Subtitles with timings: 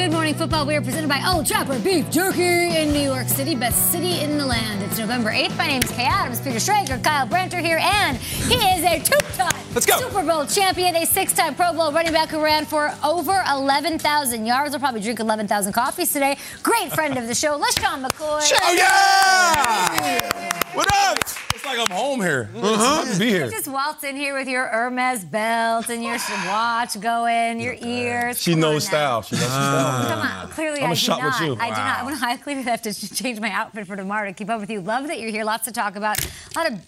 [0.00, 0.64] Good Morning Football.
[0.64, 4.38] We are presented by Old Trapper Beef Jerky in New York City, best city in
[4.38, 4.82] the land.
[4.82, 5.58] It's November 8th.
[5.58, 9.62] My name is Kay Adams, Peter Schrager, Kyle Branter here, and he is a two-time
[9.74, 9.98] Let's go.
[9.98, 14.70] Super Bowl champion, a six-time Pro Bowl running back who ran for over 11,000 yards.
[14.70, 16.38] We'll probably drink 11,000 coffees today.
[16.62, 18.40] Great friend of the show, LeSean McCoy.
[18.62, 20.72] Oh yeah!
[20.72, 21.39] What up?
[21.70, 22.50] It's like I'm home here.
[22.56, 23.04] Uh-huh.
[23.04, 23.48] Good to be here.
[23.48, 28.40] Just waltz in here with your Hermes belt and your watch going, your ears.
[28.40, 29.20] She Come on knows now.
[29.20, 29.22] style.
[29.22, 30.08] She knows style.
[30.08, 30.48] Come on.
[30.48, 31.40] Clearly, I'ma I do shop not.
[31.40, 31.56] with you.
[31.60, 31.98] I do not.
[32.00, 34.70] I'm gonna, I clearly have to change my outfit for tomorrow to keep up with
[34.70, 34.80] you.
[34.80, 35.44] Love that you're here.
[35.44, 36.24] Lots to talk about.
[36.24, 36.80] A lot of.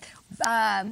[0.45, 0.85] Uh,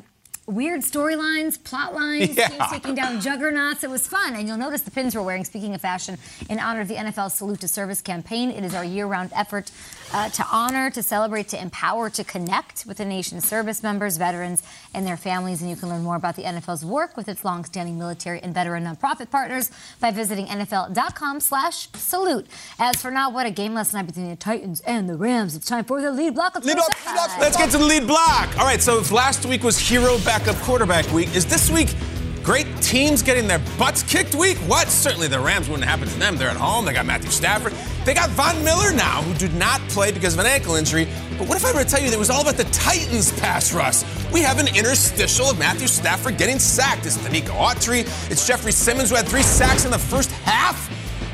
[0.50, 2.48] Weird storylines, plot lines, Yeah.
[2.48, 3.84] teams taking down juggernauts.
[3.84, 4.34] It was fun.
[4.34, 6.18] And you'll notice the pins we're wearing, speaking of fashion,
[6.48, 8.50] in honor of the NFL Salute to Service campaign.
[8.50, 9.70] It is our year round effort
[10.12, 14.62] uh, to honor, to celebrate, to empower, to connect with the nation's service members, veterans,
[14.92, 15.60] and their families.
[15.60, 18.84] And you can learn more about the NFL's work with its longstanding military and veteran
[18.84, 22.46] nonprofit partners by visiting NFL.com slash salute.
[22.78, 25.54] As for now, what a game last night between the Titans and the Rams.
[25.54, 26.54] It's time for the lead block.
[26.56, 27.06] Let's Lead outside.
[27.06, 27.38] lead up.
[27.40, 28.48] Let's get to the lead block.
[28.58, 31.94] All right, so if last week was hero backup quarterback week, is this week
[32.42, 34.56] great teams getting their butts kicked week?
[34.58, 34.88] What?
[34.88, 36.36] Certainly the Rams wouldn't happen to them.
[36.36, 36.86] They're at home.
[36.86, 37.74] They got Matthew Stafford.
[38.06, 41.06] They got Von Miller now, who did not play because of an ankle injury.
[41.36, 43.38] But what if I were to tell you that it was all about the Titans
[43.38, 44.02] pass rush?
[44.32, 47.04] We have an interstitial of Matthew Stafford getting sacked.
[47.04, 48.00] It's Denico Autry.
[48.30, 50.88] It's Jeffrey Simmons, who had three sacks in the first half.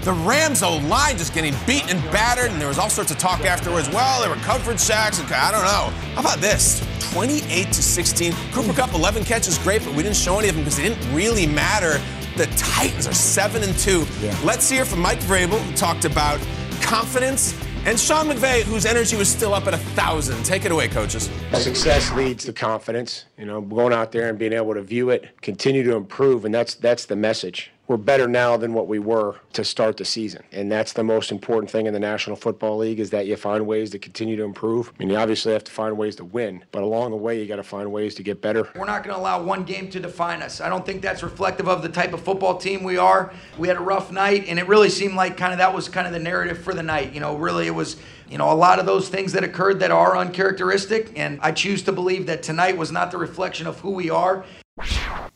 [0.06, 3.18] The Rams' O line just getting beat and battered, and there was all sorts of
[3.18, 3.88] talk afterwards.
[3.88, 5.90] Well, there were coverage sacks, and I don't know.
[6.14, 6.80] How about this?
[7.12, 8.32] 28 to 16.
[8.52, 11.12] Cooper Kupp 11 catches, great, but we didn't show any of them because they didn't
[11.12, 12.00] really matter.
[12.36, 14.06] The Titans are seven and two.
[14.44, 16.38] Let's hear from Mike Vrabel, who talked about
[16.82, 20.44] confidence, and Sean McVay, whose energy was still up at a thousand.
[20.44, 21.28] Take it away, coaches.
[21.52, 23.24] Success leads to confidence.
[23.36, 26.54] You know, going out there and being able to view it, continue to improve, and
[26.54, 27.72] that's that's the message.
[27.88, 31.30] We're better now than what we were to start the season, and that's the most
[31.30, 34.42] important thing in the National Football League is that you find ways to continue to
[34.42, 34.88] improve.
[34.88, 37.46] I mean, you obviously have to find ways to win, but along the way, you
[37.46, 38.68] got to find ways to get better.
[38.74, 40.60] We're not going to allow one game to define us.
[40.60, 43.32] I don't think that's reflective of the type of football team we are.
[43.56, 46.08] We had a rough night, and it really seemed like kind of that was kind
[46.08, 47.14] of the narrative for the night.
[47.14, 47.98] You know, really it was,
[48.28, 51.82] you know, a lot of those things that occurred that are uncharacteristic, and I choose
[51.82, 54.44] to believe that tonight was not the reflection of who we are.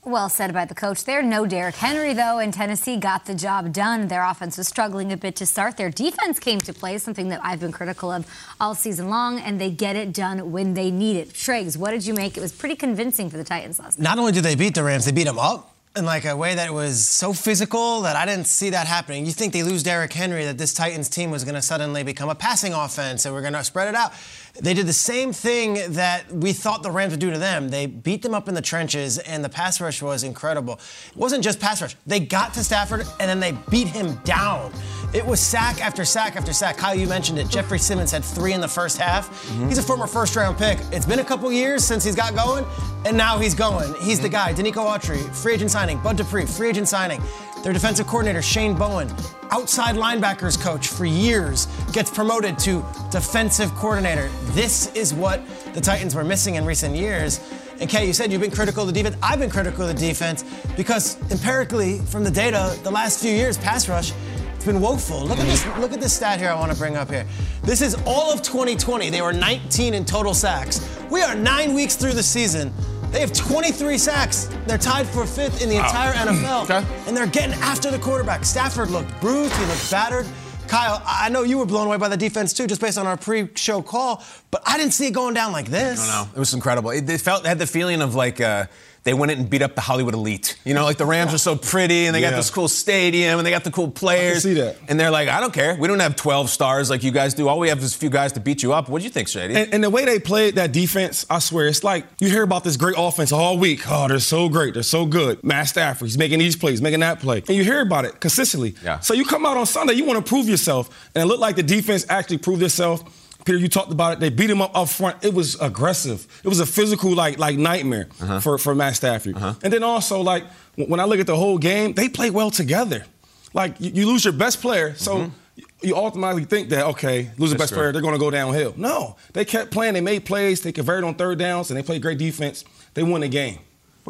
[0.03, 1.23] Well said by the coach there.
[1.23, 4.09] No Derrick Henry, though, and Tennessee got the job done.
[4.09, 5.77] Their offense was struggling a bit to start.
[5.77, 8.27] Their defense came to play, something that I've been critical of
[8.59, 11.35] all season long, and they get it done when they need it.
[11.35, 12.39] Triggs, what did you make?
[12.39, 14.05] It was pretty convincing for the Titans last night.
[14.05, 15.77] Not only did they beat the Rams, they beat them up.
[15.97, 19.27] in like a way that was so physical that I didn't see that happening.
[19.27, 22.29] You think they lose Derrick Henry, that this Titans team was going to suddenly become
[22.29, 24.13] a passing offense and we're going to spread it out.
[24.59, 27.69] They did the same thing that we thought the Rams would do to them.
[27.69, 30.81] They beat them up in the trenches, and the pass rush was incredible.
[31.11, 31.97] It wasn't just pass rush.
[32.07, 34.73] They got to Stafford, and then they beat him down.
[35.13, 36.77] It was sack after sack after sack.
[36.77, 37.49] Kyle, you mentioned it.
[37.49, 39.29] Jeffrey Simmons had three in the first half.
[39.29, 39.69] Mm-hmm.
[39.69, 40.79] He's a former first round pick.
[40.93, 42.65] It's been a couple years since he's got going,
[43.05, 43.93] and now he's going.
[44.03, 44.55] He's the mm-hmm.
[44.55, 44.55] guy.
[44.55, 45.99] Denico Autry, free agent signing.
[45.99, 47.21] Bud Dupree, free agent signing.
[47.63, 49.13] Their defensive coordinator, Shane Bowen,
[49.51, 54.31] outside linebackers coach for years, gets promoted to defensive coordinator.
[54.53, 55.43] This is what
[55.75, 57.39] the Titans were missing in recent years.
[57.79, 59.17] And Kay, you said you've been critical of the defense.
[59.23, 60.45] I've been critical of the defense
[60.77, 64.13] because empirically, from the data, the last few years, pass rush,
[64.55, 65.25] it's been woeful.
[65.25, 65.67] Look at this.
[65.79, 66.51] Look at this stat here.
[66.51, 67.27] I want to bring up here.
[67.63, 69.09] This is all of 2020.
[69.09, 70.87] They were 19 in total sacks.
[71.11, 72.73] We are nine weeks through the season.
[73.11, 74.49] They have 23 sacks.
[74.67, 76.65] They're tied for fifth in the entire NFL.
[76.65, 76.87] Okay.
[77.07, 78.45] And they're getting after the quarterback.
[78.45, 79.53] Stafford looked bruised.
[79.57, 80.27] He looked battered.
[80.69, 83.07] Kyle, I I know you were blown away by the defense too, just based on
[83.07, 84.23] our pre-show call,
[84.53, 86.07] but I didn't see it going down like this.
[86.07, 86.29] No, no.
[86.35, 86.91] it was incredible.
[86.91, 88.67] It, they felt had the feeling of like uh,
[89.03, 90.59] they went in and beat up the Hollywood elite.
[90.65, 93.47] You know, like the Rams are so pretty and they got this cool stadium and
[93.47, 94.43] they got the cool players.
[94.43, 94.77] see that.
[94.89, 95.75] And they're like, I don't care.
[95.75, 97.49] We don't have 12 stars like you guys do.
[97.49, 98.89] All we have is a few guys to beat you up.
[98.89, 99.55] What do you think, Shady?
[99.55, 102.63] And, and the way they played that defense, I swear, it's like you hear about
[102.65, 103.81] this great offense all week.
[103.89, 104.75] Oh, they're so great.
[104.75, 105.43] They're so good.
[105.43, 107.39] Matt Stafford, he's making these plays, making that play.
[107.39, 108.75] And you hear about it consistently.
[108.85, 109.01] Yeah.
[109.01, 111.11] So you come out on Sunday, you want to prove yourself.
[111.15, 113.20] And it looked like the defense actually proved itself.
[113.45, 114.21] Peter, you talked about it.
[114.21, 115.25] They beat him up up front.
[115.25, 116.27] It was aggressive.
[116.45, 118.41] It was a physical like like nightmare uh-huh.
[118.41, 119.37] for, for Matt Stafford.
[119.37, 119.55] Uh-huh.
[119.63, 120.45] And then also like
[120.77, 123.05] when I look at the whole game, they play well together.
[123.53, 125.67] Like you, you lose your best player, so mm-hmm.
[125.83, 128.75] you automatically think that okay, lose the best player, they're going to go downhill.
[128.77, 129.95] No, they kept playing.
[129.95, 130.61] They made plays.
[130.61, 132.65] They converted on third downs, and they played great defense.
[132.95, 133.59] They won the game.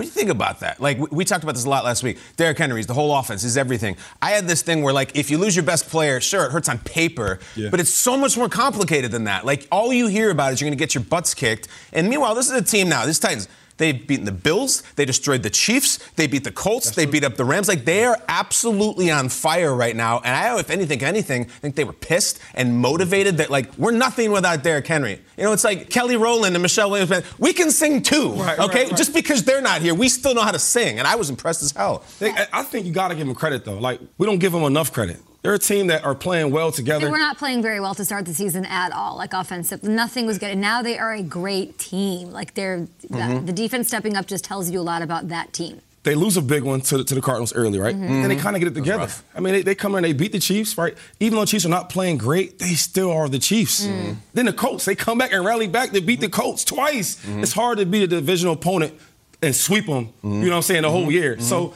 [0.00, 0.80] What do you think about that?
[0.80, 2.16] Like we, we talked about this a lot last week.
[2.38, 3.98] Derrick Henry's the whole offense is everything.
[4.22, 6.70] I had this thing where like if you lose your best player, sure it hurts
[6.70, 7.68] on paper, Yeah.
[7.70, 9.44] but it's so much more complicated than that.
[9.44, 11.68] Like all you hear about is you're going to get your butts kicked.
[11.92, 13.04] And meanwhile, this is a team now.
[13.04, 13.46] This Titans.
[13.80, 14.82] They've beaten the Bills.
[14.96, 15.98] They destroyed the Chiefs.
[16.16, 16.90] They beat the Colts.
[16.90, 17.66] they beat up the Rams.
[17.66, 20.18] Like they are absolutely on fire right now.
[20.18, 23.38] And I, if anything, anything, I think they were pissed and motivated.
[23.38, 25.20] That like we're nothing without Derrick Henry.
[25.38, 27.24] You know, it's like Kelly Rowland and Michelle Williams.
[27.38, 28.32] We can sing too.
[28.34, 28.96] Right, okay, right, right.
[28.96, 30.98] just because they're not here, we still know how to sing.
[30.98, 32.04] And I was impressed as hell.
[32.20, 33.78] I- I think you got to give them credit though.
[33.78, 35.16] Like we don't give them enough credit.
[35.42, 36.98] They're a team that are playing well together.
[37.00, 37.12] They together.
[37.12, 39.82] were not playing very well to start the season at all, like offensive.
[39.82, 40.50] Nothing was good.
[40.50, 42.30] And now they are a great team.
[42.30, 43.46] Like they're Mm-hmm.
[43.46, 45.80] the defense stepping up just tells you a lot about that team.
[46.02, 47.94] they lose a big one to, the- to the Cardinals early, right?
[47.94, 48.04] Mm-hmm.
[48.04, 48.42] And they mm-hmm.
[48.42, 49.08] kind of get it together.
[49.34, 50.94] I mean, they, they come in, they beat the Chiefs, right?
[51.20, 53.86] Even though the Chiefs are not playing great, they still are the Chiefs.
[53.86, 54.12] Mm-hmm.
[54.32, 55.90] Then the Colts, they come back and rally back.
[55.90, 57.18] They beat the Colts twice.
[57.26, 58.94] It's hard to beat a divisional opponent
[59.42, 60.12] and sweep them.
[60.22, 60.82] You know what I'm saying?
[60.82, 61.38] The whole year.
[61.40, 61.74] So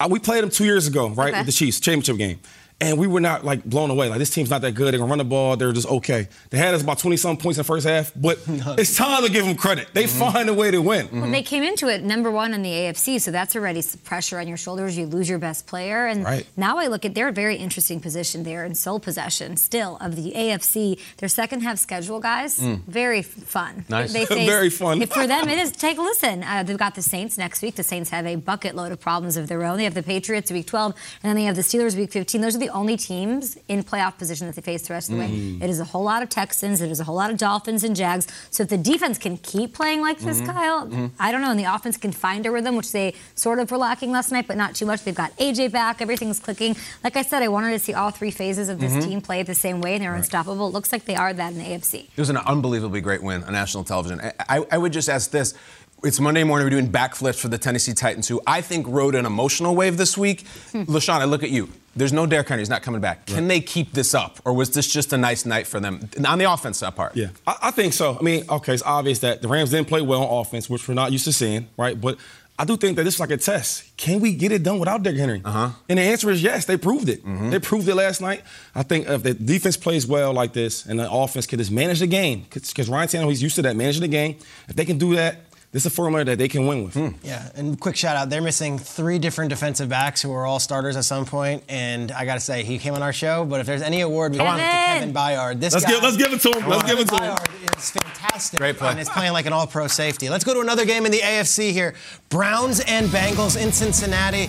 [0.00, 1.28] uh, we played them two years ago, right?
[1.28, 1.40] Okay.
[1.40, 2.40] With the Chiefs championship game.
[2.80, 4.08] And we were not like blown away.
[4.10, 4.92] Like this team's not that good.
[4.92, 5.56] They're gonna run the ball.
[5.56, 6.28] They're just okay.
[6.50, 9.30] They had us about 20 some points in the first half, but it's time to
[9.30, 9.88] give them credit.
[9.94, 11.08] They find a way to win.
[11.12, 14.48] Well, they came into it number one in the AFC, so that's already pressure on
[14.48, 14.98] your shoulders.
[14.98, 16.46] You lose your best player, and Right.
[16.56, 20.16] now I look at they're a very interesting position there in sole possession still of
[20.16, 20.98] the AFC.
[21.18, 23.84] Their second half schedule, guys, very fun.
[23.88, 24.12] Nice.
[24.12, 25.00] Very fun.
[25.06, 25.70] For them, it is.
[25.72, 26.42] Take a listen.
[26.42, 27.76] Uh, they've got the Saints next week.
[27.76, 29.78] The Saints have a bucket load of problems of their own.
[29.78, 30.92] They have the Patriots week 12,
[31.22, 32.40] and then they have the Steelers week 15.
[32.40, 35.20] Those are the only teams in playoff position that they face the rest of the
[35.20, 35.28] way.
[35.28, 35.62] Mm.
[35.62, 36.80] It is a whole lot of Texans.
[36.80, 38.26] It is a whole lot of Dolphins and Jags.
[38.50, 40.50] So if the defense can keep playing like this, mm-hmm.
[40.50, 41.06] Kyle, mm-hmm.
[41.18, 43.78] I don't know, and the offense can find a rhythm, which they sort of were
[43.78, 45.04] lacking last night, but not too much.
[45.04, 46.00] They've got AJ back.
[46.00, 46.76] Everything's clicking.
[47.02, 49.08] Like I said, I wanted to see all three phases of this mm-hmm.
[49.08, 50.68] team play the same way, and they're unstoppable.
[50.68, 52.04] It looks like they are that in the AFC.
[52.04, 54.20] It was an unbelievably great win on national television.
[54.20, 55.54] I, I, I would just ask this.
[56.02, 56.66] It's Monday morning.
[56.66, 60.18] We're doing backflips for the Tennessee Titans, who I think rode an emotional wave this
[60.18, 60.46] week.
[60.72, 60.82] Hmm.
[60.82, 61.70] LeSean, I look at you.
[61.96, 62.62] There's no Derrick Henry.
[62.62, 63.26] He's not coming back.
[63.26, 66.38] Can they keep this up, or was this just a nice night for them on
[66.38, 67.16] the offense offensive part?
[67.16, 68.16] Yeah, I, I think so.
[68.18, 70.94] I mean, okay, it's obvious that the Rams didn't play well on offense, which we're
[70.94, 72.00] not used to seeing, right?
[72.00, 72.18] But
[72.58, 73.96] I do think that this is like a test.
[73.96, 75.42] Can we get it done without Derrick Henry?
[75.44, 75.70] Uh-huh.
[75.88, 76.66] And the answer is yes.
[76.66, 77.22] They proved it.
[77.50, 78.44] They proved it last night.
[78.74, 81.98] I think if the defense plays well like this and the offense can just manage
[81.98, 84.36] the game, because Ryan Tannehill, he's used to that, managing the game.
[84.68, 85.40] If they can do that,
[85.74, 86.96] this is a formula that they can win with.
[87.24, 88.30] Yeah, and quick shout out.
[88.30, 92.24] They're missing three different defensive backs who were all starters at some point, and I
[92.24, 93.44] got to say, he came on our show.
[93.44, 95.12] But if there's any award we can give to Kevin!
[95.12, 96.68] Kevin Byard, this Let's guy, give- let's give it to him.
[96.70, 97.34] Let's Kevin give it to him.
[97.34, 98.60] Byard is fantastic.
[98.60, 98.90] Great play.
[98.90, 100.28] and is playing like an All-Pro safety.
[100.30, 101.94] Let's go to another game in the AFC here:
[102.28, 104.48] Browns and Bengals in Cincinnati.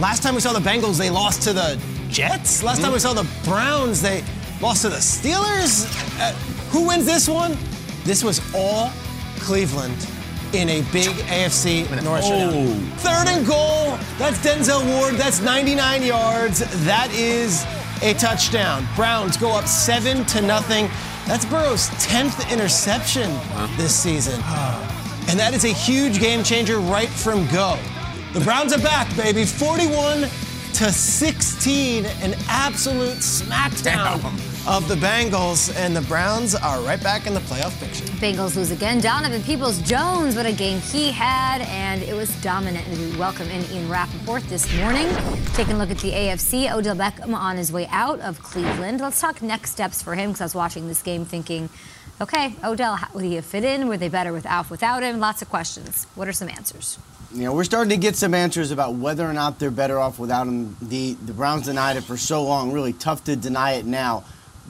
[0.00, 2.64] Last time we saw the Bengals, they lost to the Jets.
[2.64, 4.24] Last time we saw the Browns, they
[4.60, 5.86] lost to the Steelers.
[6.20, 6.32] Uh,
[6.72, 7.56] who wins this one?
[8.02, 8.90] This was all
[9.38, 9.94] Cleveland
[10.52, 12.50] in a big AFC North oh.
[12.50, 12.80] showdown.
[12.98, 13.98] Third and goal.
[14.18, 15.14] That's Denzel Ward.
[15.14, 16.60] That's 99 yards.
[16.84, 17.64] That is
[18.02, 18.86] a touchdown.
[18.96, 20.88] Browns go up seven to nothing.
[21.26, 23.30] That's Burrow's 10th interception
[23.76, 24.40] this season.
[24.44, 25.26] Ah.
[25.28, 27.78] And that is a huge game changer right from go.
[28.32, 29.44] The Browns are back, baby.
[29.44, 30.28] 41
[30.78, 32.06] to 16.
[32.22, 34.22] An absolute smackdown
[34.64, 35.76] of the Bengals.
[35.76, 38.04] And the Browns are right back in the playoff picture.
[38.20, 39.00] Bengals lose again.
[39.00, 42.86] Donovan Peoples Jones, what a game he had, and it was dominant.
[42.86, 45.08] And we welcome in Ian Rapoport this morning.
[45.54, 49.00] Taking a look at the AFC, Odell Beckham on his way out of Cleveland.
[49.00, 51.70] Let's talk next steps for him because I was watching this game thinking,
[52.20, 53.88] okay, Odell, how would he fit in?
[53.88, 55.18] Were they better with without without him?
[55.18, 56.06] Lots of questions.
[56.14, 57.00] What are some answers?
[57.30, 60.18] You know, we're starting to get some answers about whether or not they're better off
[60.18, 60.78] without him.
[60.80, 64.24] The the Browns denied it for so long, really tough to deny it now.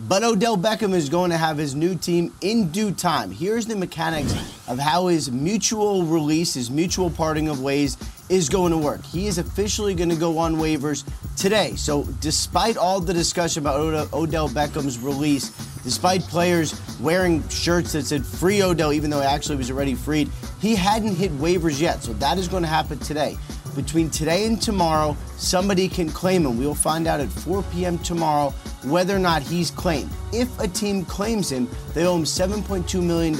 [0.08, 3.30] But Odell Beckham is going to have his new team in due time.
[3.30, 4.32] Here's the mechanics
[4.66, 7.96] of how his mutual release, his mutual parting of ways,
[8.28, 9.04] is going to work.
[9.04, 11.04] He is officially going to go on waivers
[11.36, 11.74] today.
[11.76, 15.50] So, despite all the discussion about Od- Odell Beckham's release,
[15.82, 20.30] despite players wearing shirts that said free Odell, even though he actually was already freed,
[20.60, 22.02] he hadn't hit waivers yet.
[22.02, 23.36] So, that is going to happen today.
[23.74, 26.58] Between today and tomorrow, somebody can claim him.
[26.58, 27.98] We will find out at 4 p.m.
[27.98, 28.50] tomorrow
[28.82, 30.10] whether or not he's claimed.
[30.32, 33.36] If a team claims him, they owe him $7.2 million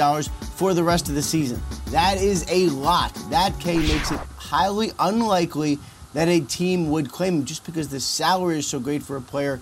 [0.55, 1.61] for the rest of the season.
[1.87, 3.13] That is a lot.
[3.31, 5.79] That K makes it highly unlikely
[6.15, 9.21] that a team would claim him just because the salary is so great for a
[9.21, 9.61] player,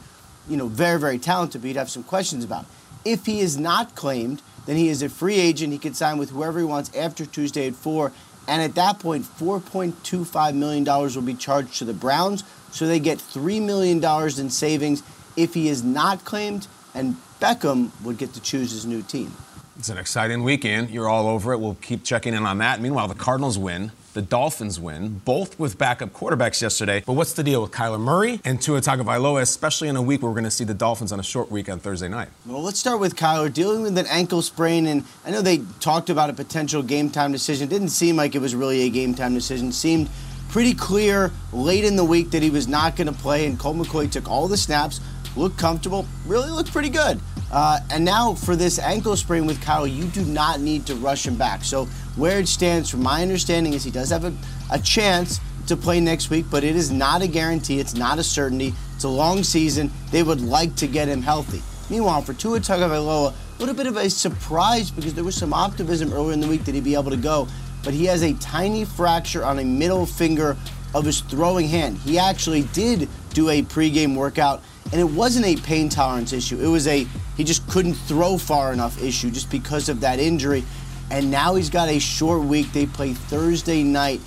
[0.48, 2.66] you know, very, very talented, but you'd have some questions about.
[3.04, 5.72] If he is not claimed, then he is a free agent.
[5.72, 8.12] He can sign with whoever he wants after Tuesday at 4.
[8.48, 12.44] And at that point, 4.25 million will be charged to the Browns.
[12.70, 14.02] So they get $3 million
[14.38, 15.02] in savings
[15.36, 19.32] if he is not claimed, and Beckham would get to choose his new team.
[19.78, 20.90] It's an exciting weekend.
[20.90, 21.58] You're all over it.
[21.58, 22.80] We'll keep checking in on that.
[22.80, 23.92] Meanwhile, the Cardinals win.
[24.16, 27.02] The Dolphins win, both with backup quarterbacks yesterday.
[27.04, 30.30] But what's the deal with Kyler Murray and Tua Tagovailoa, especially in a week where
[30.30, 32.28] we're going to see the Dolphins on a short week on Thursday night?
[32.46, 36.08] Well, let's start with Kyler dealing with an ankle sprain, and I know they talked
[36.08, 37.68] about a potential game time decision.
[37.68, 39.70] Didn't seem like it was really a game time decision.
[39.70, 40.08] Seemed
[40.49, 43.76] pretty clear late in the week that he was not going to play, and Colt
[43.76, 44.99] McCoy took all the snaps,
[45.37, 47.20] looked comfortable, really looked pretty good.
[47.50, 51.26] Uh, and now for this ankle sprain with Kyle, you do not need to rush
[51.26, 51.64] him back.
[51.64, 51.86] So
[52.16, 54.34] where it stands, from my understanding, is he does have a,
[54.70, 57.80] a chance to play next week, but it is not a guarantee.
[57.80, 58.72] It's not a certainty.
[58.94, 59.90] It's a long season.
[60.10, 61.62] They would like to get him healthy.
[61.90, 66.12] Meanwhile, for Tua Tagovailoa, a little bit of a surprise because there was some optimism
[66.12, 67.48] earlier in the week that he'd be able to go,
[67.84, 70.56] but he has a tiny fracture on a middle finger
[70.94, 71.98] of his throwing hand.
[71.98, 74.62] He actually did do a pregame workout
[74.92, 76.60] and it wasn't a pain tolerance issue.
[76.60, 80.64] It was a he just couldn't throw far enough issue just because of that injury.
[81.10, 82.72] And now he's got a short week.
[82.72, 84.20] They play Thursday night.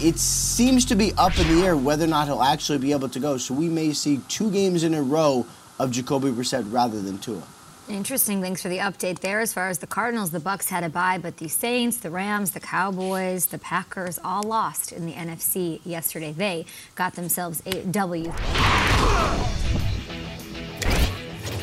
[0.00, 3.08] It seems to be up in the air whether or not he'll actually be able
[3.08, 3.36] to go.
[3.36, 5.46] So we may see two games in a row
[5.78, 7.42] of Jacoby Brissett rather than Tua.
[7.88, 8.42] Interesting.
[8.42, 9.40] Thanks for the update there.
[9.40, 12.50] As far as the Cardinals, the Bucks had a bye, but the Saints, the Rams,
[12.50, 16.32] the Cowboys, the Packers all lost in the NFC yesterday.
[16.32, 18.30] They got themselves a W.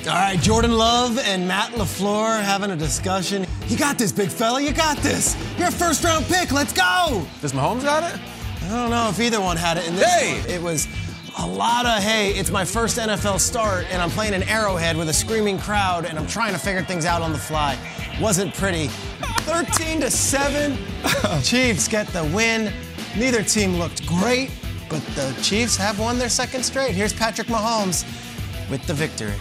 [0.08, 3.44] All right, Jordan Love and Matt LaFleur having a discussion.
[3.68, 4.62] You got this, big fella.
[4.62, 5.36] You got this.
[5.58, 6.52] You're a first round pick.
[6.52, 7.26] Let's go.
[7.42, 8.20] Does Mahomes got it?
[8.66, 9.88] I don't know if either one had it.
[9.88, 10.42] In this Hey!
[10.42, 10.88] one, it was
[11.40, 15.10] a lot of, hey, it's my first NFL start, and I'm playing an arrowhead with
[15.10, 17.76] a screaming crowd, and I'm trying to figure things out on the fly.
[18.22, 18.88] Wasn't pretty.
[19.48, 20.78] 13 to 7.
[21.44, 22.72] Chiefs get the win.
[23.18, 24.52] Neither team looked great,
[24.88, 26.94] but the Chiefs have won their second straight.
[26.94, 28.04] Here's Patrick Mahomes
[28.70, 29.34] with the victory.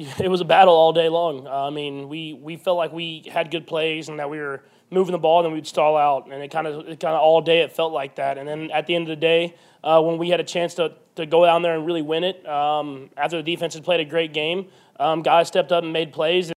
[0.18, 1.46] it was a battle all day long.
[1.46, 4.62] Uh, I mean, we, we felt like we had good plays and that we were
[4.90, 7.40] moving the ball, and then we'd stall out, and it kind of kind of all
[7.40, 8.38] day it felt like that.
[8.38, 9.54] And then at the end of the day,
[9.84, 12.46] uh, when we had a chance to, to go down there and really win it,
[12.48, 16.12] um, after the defense had played a great game, um, guys stepped up and made
[16.12, 16.52] plays.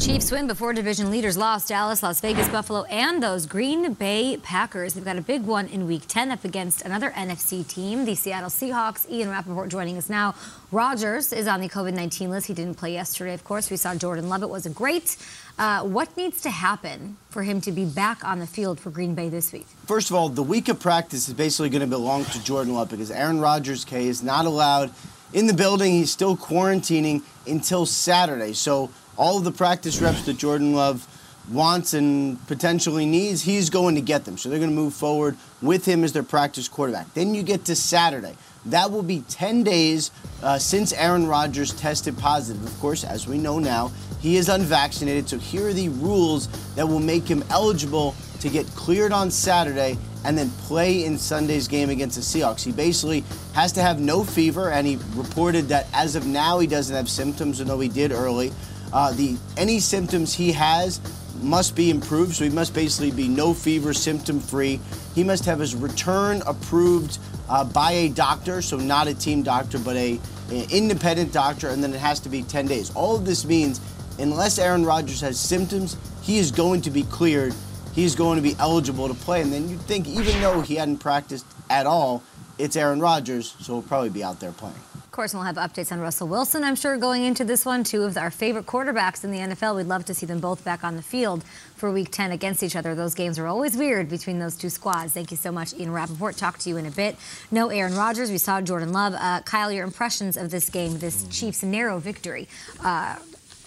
[0.00, 4.94] Chiefs win before division leaders lost Dallas, Las Vegas, Buffalo, and those Green Bay Packers.
[4.94, 8.48] They've got a big one in week 10 up against another NFC team, the Seattle
[8.48, 9.08] Seahawks.
[9.10, 10.34] Ian Rapoport joining us now.
[10.72, 12.46] Rodgers is on the COVID 19 list.
[12.46, 13.70] He didn't play yesterday, of course.
[13.70, 14.42] We saw Jordan Love.
[14.42, 15.18] It wasn't great.
[15.58, 19.14] Uh, what needs to happen for him to be back on the field for Green
[19.14, 19.66] Bay this week?
[19.84, 22.88] First of all, the week of practice is basically going to belong to Jordan Love
[22.88, 24.94] because Aaron Rodgers, K, is not allowed
[25.34, 25.92] in the building.
[25.92, 28.54] He's still quarantining until Saturday.
[28.54, 28.90] So
[29.20, 31.06] all of the practice reps that Jordan Love
[31.50, 34.38] wants and potentially needs, he's going to get them.
[34.38, 37.12] So they're going to move forward with him as their practice quarterback.
[37.12, 38.34] Then you get to Saturday.
[38.64, 40.10] That will be 10 days
[40.42, 42.64] uh, since Aaron Rodgers tested positive.
[42.64, 45.28] Of course, as we know now, he is unvaccinated.
[45.28, 49.98] So here are the rules that will make him eligible to get cleared on Saturday
[50.24, 52.62] and then play in Sunday's game against the Seahawks.
[52.62, 53.24] He basically
[53.54, 57.08] has to have no fever, and he reported that as of now he doesn't have
[57.08, 58.52] symptoms, although he did early.
[58.92, 61.00] Uh, the any symptoms he has
[61.42, 64.80] must be improved, so he must basically be no fever, symptom free.
[65.14, 67.18] He must have his return approved
[67.48, 70.20] uh, by a doctor, so not a team doctor, but a,
[70.50, 72.90] a independent doctor, and then it has to be 10 days.
[72.94, 73.80] All of this means,
[74.18, 77.54] unless Aaron Rodgers has symptoms, he is going to be cleared.
[77.92, 80.98] He's going to be eligible to play, and then you'd think, even though he hadn't
[80.98, 82.22] practiced at all,
[82.58, 84.76] it's Aaron Rodgers, so he'll probably be out there playing.
[85.20, 87.84] Of course, we'll have updates on Russell Wilson, I'm sure, going into this one.
[87.84, 89.76] Two of our favorite quarterbacks in the NFL.
[89.76, 91.44] We'd love to see them both back on the field
[91.76, 92.94] for week 10 against each other.
[92.94, 95.12] Those games are always weird between those two squads.
[95.12, 96.38] Thank you so much, Ian Rapoport.
[96.38, 97.16] Talk to you in a bit.
[97.50, 98.30] No Aaron Rodgers.
[98.30, 99.12] We saw Jordan Love.
[99.12, 102.48] Uh, Kyle, your impressions of this game, this Chiefs' narrow victory
[102.82, 103.16] uh,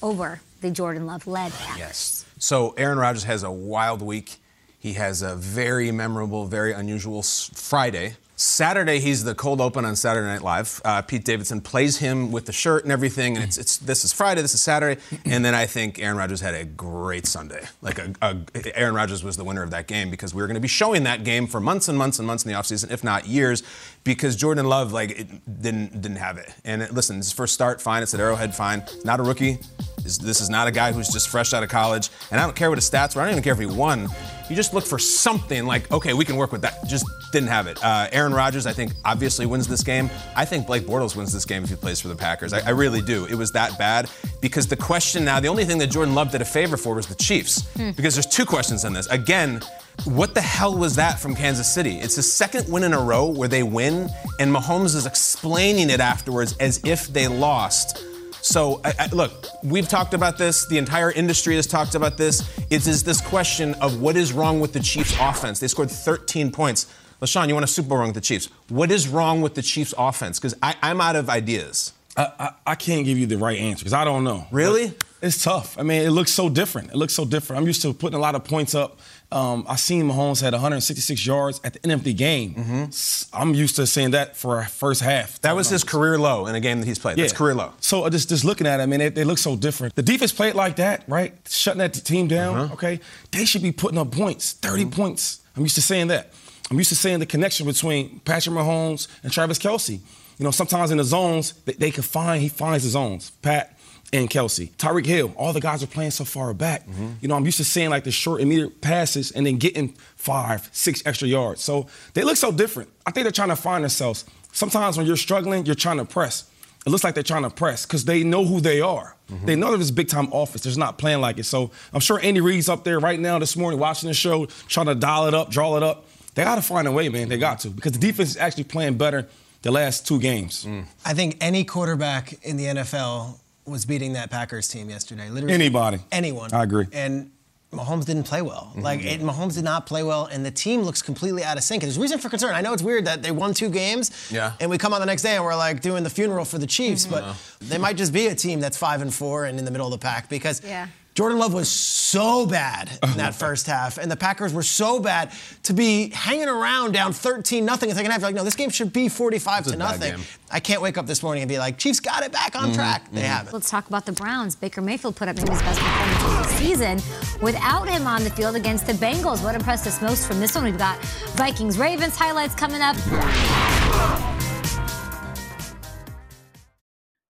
[0.02, 1.78] over the Jordan Love led Packers.
[1.78, 2.26] Yes.
[2.40, 4.38] So Aaron Rodgers has a wild week.
[4.80, 8.16] He has a very memorable, very unusual Friday.
[8.36, 10.82] Saturday, he's the cold open on Saturday Night Live.
[10.84, 14.12] Uh, Pete Davidson plays him with the shirt and everything, and it's, it's this is
[14.12, 17.64] Friday, this is Saturday, and then I think Aaron Rodgers had a great Sunday.
[17.82, 20.56] Like a, a, Aaron Rodgers was the winner of that game because we were going
[20.56, 23.04] to be showing that game for months and months and months in the offseason, if
[23.04, 23.62] not years,
[24.04, 26.54] because Jordan Love like it didn't didn't have it.
[26.66, 28.04] And it, listen, his first start, fine.
[28.04, 28.84] It's at Arrowhead, fine.
[29.04, 29.60] Not a rookie.
[30.04, 32.10] This, this is not a guy who's just fresh out of college.
[32.30, 33.22] And I don't care what his stats were.
[33.22, 34.10] I don't even care if he won.
[34.50, 36.86] You just look for something like, okay, we can work with that.
[36.86, 37.82] Just didn't have it.
[37.82, 40.10] Uh, Aaron Rodgers, I think, obviously wins this game.
[40.36, 42.52] I think Blake Bortles wins this game if he plays for the Packers.
[42.52, 43.26] I, I really do.
[43.26, 44.10] It was that bad
[44.42, 47.08] because the question now, the only thing that Jordan Love did a favor for was
[47.08, 47.66] the Chiefs.
[47.76, 47.92] Hmm.
[47.92, 49.08] Because there's two questions in this.
[49.08, 49.62] Again,
[50.06, 51.98] what the hell was that from Kansas City?
[51.98, 54.10] It's the second win in a row where they win,
[54.40, 58.04] and Mahomes is explaining it afterwards as if they lost.
[58.42, 60.68] So, I, I, look, we've talked about this.
[60.68, 62.42] The entire industry has talked about this.
[62.70, 65.60] It is this question of what is wrong with the Chiefs' offense.
[65.60, 66.88] They scored 13 points.
[67.22, 68.50] LeSean, you want a Super Bowl wrong with the Chiefs.
[68.68, 70.40] What is wrong with the Chiefs' offense?
[70.40, 71.94] Because I'm out of ideas.
[72.18, 74.46] I, I, I can't give you the right answer because I don't know.
[74.52, 74.88] Really?
[74.88, 75.80] But It's tough.
[75.80, 76.90] I mean, it looks so different.
[76.90, 77.62] It looks so different.
[77.62, 79.00] I'm used to putting a lot of points up.
[79.34, 82.90] Um, I seen Mahomes had 166 yards at the end of the game.
[83.34, 85.42] I'm used to seeing that for a first half.
[85.42, 87.18] That was his career low in a game that he's played.
[87.18, 87.72] That's career low.
[87.80, 89.96] So uh, just just looking at it, I mean, they, they look so different.
[89.96, 91.34] The defense played like that, right?
[91.50, 92.58] Shutting that team down.
[92.58, 92.74] Uh-huh.
[92.76, 93.00] Okay,
[93.32, 94.90] they should be putting up points, 30 Mm-hmm.
[95.02, 95.42] points.
[95.56, 96.32] I'm used to saying that.
[96.72, 100.00] I'm used to saying the connection between Patrick Mahomes and Travis Kelce.
[100.38, 103.32] You know, sometimes in the zones, they, they can find, he finds the zones.
[103.42, 103.78] Pat
[104.14, 104.72] and Kelce.
[104.76, 106.88] Tyreek Hill, all the guys are playing so far back.
[106.88, 107.08] Mm-hmm.
[107.20, 110.70] You know, I'm used to seeing like the short, immediate passes and then getting five,
[110.72, 111.62] six extra yards.
[111.62, 112.90] So they look so different.
[113.06, 114.24] I think they're trying to find themselves.
[114.52, 116.50] Sometimes when you're struggling, you're trying to press.
[116.86, 119.16] It looks like they're trying to press because they know who they are.
[119.32, 119.46] Mm-hmm.
[119.46, 120.64] They know that this big time offense.
[120.64, 121.46] They're not playing like it.
[121.46, 124.88] So I'm sure Andy Reid's up there right now this morning watching the show, trying
[124.88, 126.06] to dial it up, draw it up.
[126.36, 127.30] They got to find a way, man.
[127.30, 129.28] They got to because the defense is actually playing better
[129.62, 130.68] the last two games.
[131.06, 135.30] I think any quarterback in the NFL was beating that Packers team yesterday.
[135.30, 136.00] Literally Anybody.
[136.12, 136.54] anyone.
[136.54, 136.86] I agree.
[136.92, 137.32] And
[137.72, 138.70] Mahomes didn't play well.
[138.72, 138.82] Mm-hmm.
[138.82, 141.82] Like it, Mahomes did not play well, and the team looks completely out of sync.
[141.82, 142.54] And there's reason for concern.
[142.54, 144.54] I know it's weird that they won two games, Yeah.
[144.60, 146.68] and we come on the next day and we're like doing the funeral for the
[146.68, 147.70] Chiefs, but mm-hmm.
[147.70, 149.92] they might just be a team that's five and four and in the middle of
[149.92, 150.88] the pack because Yeah.
[151.14, 155.00] Jordan Love was so bad in oh, that first half, and the Packers were so
[155.00, 155.32] bad
[155.64, 158.22] to be hanging around down 13 nothing in the second half.
[158.22, 160.16] You're like, no, this game should be 45 to nothing.
[160.50, 162.74] I can't wake up this morning and be like, Chiefs got it back on mm-hmm,
[162.74, 163.12] track.
[163.12, 163.28] They mm-hmm.
[163.28, 163.54] haven't.
[163.54, 164.56] Let's talk about the Browns.
[164.56, 168.32] Baker Mayfield put up maybe his best performance of the season without him on the
[168.32, 169.44] field against the Bengals.
[169.44, 170.64] What impressed us most from this one?
[170.64, 171.00] We've got
[171.36, 172.96] Vikings Ravens highlights coming up.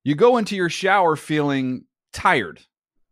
[0.05, 2.61] You go into your shower feeling tired,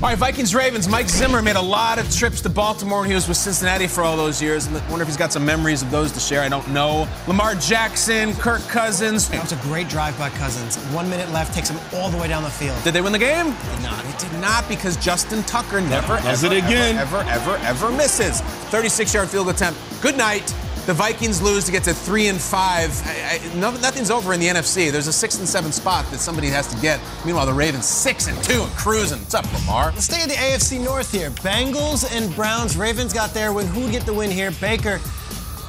[0.00, 0.86] All right, Vikings Ravens.
[0.86, 4.04] Mike Zimmer made a lot of trips to Baltimore when he was with Cincinnati for
[4.04, 4.66] all those years.
[4.66, 6.40] And I wonder if he's got some memories of those to share.
[6.42, 7.08] I don't know.
[7.26, 9.28] Lamar Jackson, Kirk Cousins.
[9.28, 10.76] That was a great drive by Cousins.
[10.94, 12.80] One minute left, takes him all the way down the field.
[12.84, 13.46] Did they win the game?
[13.46, 14.04] Did not.
[14.04, 16.96] It did not because Justin Tucker never, Does ever, it again.
[16.96, 18.40] ever, ever, ever, ever misses.
[18.70, 19.80] 36-yard field attempt.
[20.00, 20.54] Good night.
[20.88, 22.90] The Vikings lose to get to three and five.
[23.04, 24.90] I, I, no, nothing's over in the NFC.
[24.90, 26.98] There's a six and seven spot that somebody has to get.
[27.26, 29.18] Meanwhile, the Ravens six and two and cruising.
[29.18, 29.92] What's up, Lamar?
[29.92, 31.28] Let's stay in the AFC North here.
[31.28, 32.74] Bengals and Browns.
[32.74, 33.66] Ravens got their win.
[33.66, 34.50] Who would get the win here?
[34.62, 34.98] Baker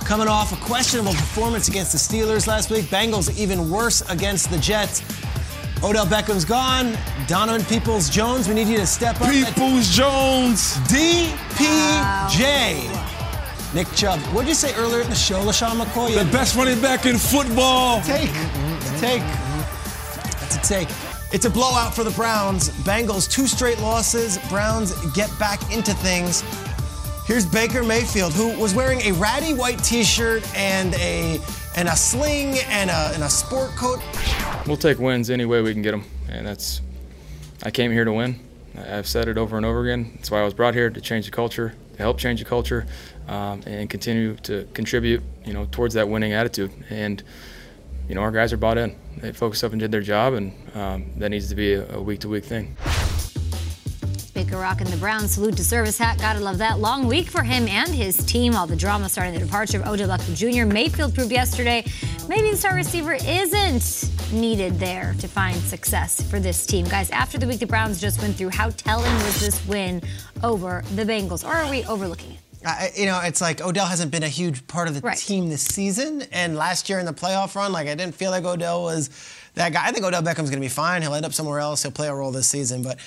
[0.05, 2.85] coming off a questionable performance against the Steelers last week.
[2.85, 5.01] Bengals even worse against the Jets.
[5.83, 6.97] Odell Beckham's gone.
[7.27, 9.29] Donovan Peoples Jones, we need you to step up.
[9.29, 10.77] Peoples Jones.
[10.87, 11.67] DPJ.
[13.73, 14.19] Nick Chubb.
[14.33, 16.17] What did you say earlier in the show, LeSean McCoy?
[16.17, 18.01] The best running back in football.
[18.01, 18.31] Take.
[18.99, 19.21] Take.
[20.39, 20.89] That's a take.
[21.31, 22.69] It's a blowout for the Browns.
[22.83, 24.39] Bengals, two straight losses.
[24.49, 26.43] Browns get back into things.
[27.27, 31.39] Here's Baker Mayfield, who was wearing a ratty white T-shirt and a
[31.77, 34.01] and a sling and a, and a sport coat.
[34.65, 36.81] We'll take wins any way we can get them, and that's.
[37.61, 38.39] I came here to win.
[38.75, 40.13] I've said it over and over again.
[40.15, 42.87] That's why I was brought here to change the culture, to help change the culture,
[43.29, 46.71] um, and continue to contribute, you know, towards that winning attitude.
[46.89, 47.23] And
[48.07, 48.95] you know, our guys are bought in.
[49.17, 52.43] They focused up and did their job, and um, that needs to be a, week-to-week
[52.43, 52.75] thing.
[54.33, 56.17] Baker rocking the Brown salute to service hat.
[56.17, 56.79] Gotta love that.
[56.79, 58.55] Long week for him and his team.
[58.55, 60.65] All the drama starting the departure of Odell Beckham Jr.
[60.65, 61.83] Mayfield proved yesterday
[62.27, 66.85] maybe the star receiver isn't needed there to find success for this team.
[66.85, 70.01] Guys, after the week the Browns just went through, how telling was this win
[70.41, 71.43] over the Bengals?
[71.43, 72.48] Or are we overlooking it?
[72.65, 75.61] I, you know, it's like Odell hasn't been a huge part of the team this
[75.61, 79.09] season, and last year in the playoff run, like I didn't feel like Odell was
[79.55, 79.85] that guy.
[79.85, 81.01] I think Odell Beckham's going to be fine.
[81.01, 81.83] He'll end up somewhere else.
[81.83, 82.99] He'll play a role this season, but.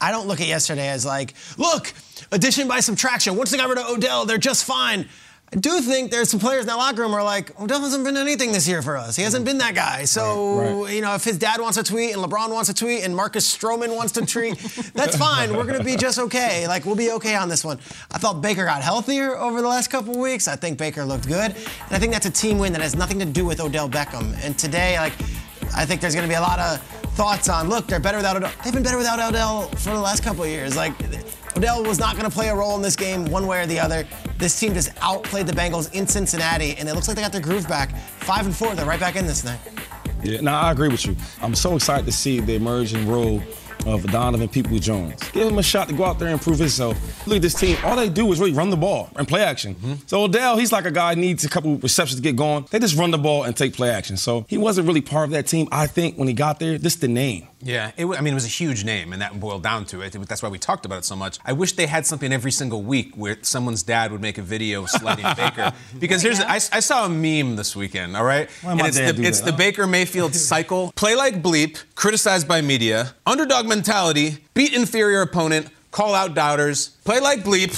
[0.00, 1.94] I don't look at yesterday as like, look,
[2.30, 3.36] addition by subtraction.
[3.36, 5.08] Once they got rid of Odell, they're just fine.
[5.54, 7.64] I do think there's some players in that locker room who are like, oh, well,
[7.66, 9.14] Odell hasn't been anything this year for us.
[9.14, 10.04] He hasn't been that guy.
[10.04, 10.94] So, Right, right.
[10.96, 13.56] you know, if his dad wants to tweet and LeBron wants to tweet and Marcus
[13.56, 14.58] Stroman wants to tweet,
[14.94, 15.56] that's fine.
[15.56, 16.66] We're going to be just okay.
[16.66, 17.78] Like, we'll be okay on this one.
[18.10, 20.48] I thought Baker got healthier over the last couple weeks.
[20.48, 21.52] I think Baker looked good.
[21.52, 24.36] And I think that's a team win that has nothing to do with Odell Beckham.
[24.44, 25.12] And today, like,
[25.76, 26.80] I think there's going to be a lot of
[27.14, 28.50] thoughts on, look, they're better without Odell.
[28.64, 30.76] They've been better without Odell for the last couple of years.
[30.76, 30.94] Like,
[31.56, 33.78] Odell was not going to play a role in this game one way or the
[33.78, 34.06] other.
[34.38, 37.40] This team just outplayed the Bengals in Cincinnati, and it looks like they got their
[37.40, 37.96] groove back.
[37.96, 39.58] Five and four, they're right back in this thing.
[40.24, 41.14] Yeah, no, I agree with you.
[41.42, 43.42] I'm so excited to see the emerging role
[43.86, 45.20] of Donovan People Jones.
[45.30, 47.26] Give him a shot to go out there and prove himself.
[47.26, 47.76] Look at this team.
[47.84, 49.74] All they do is really run the ball and play action.
[49.74, 49.94] Mm-hmm.
[50.06, 52.66] So Odell, he's like a guy who needs a couple receptions to get going.
[52.70, 54.16] They just run the ball and take play action.
[54.16, 55.68] So he wasn't really part of that team.
[55.72, 57.48] I think when he got there, this is the name.
[57.64, 60.12] Yeah, it, I mean, it was a huge name, and that boiled down to it.
[60.12, 61.38] That's why we talked about it so much.
[61.44, 64.84] I wish they had something every single week where someone's dad would make a video
[64.84, 65.72] sledding Baker.
[65.98, 68.50] Because here's, I, I saw a meme this weekend, all right?
[68.62, 70.92] Why and it's the, it's the Baker Mayfield cycle.
[70.96, 77.20] Play like bleep, criticized by media, underdog mentality, beat inferior opponent, call out doubters, play
[77.20, 77.70] like bleep,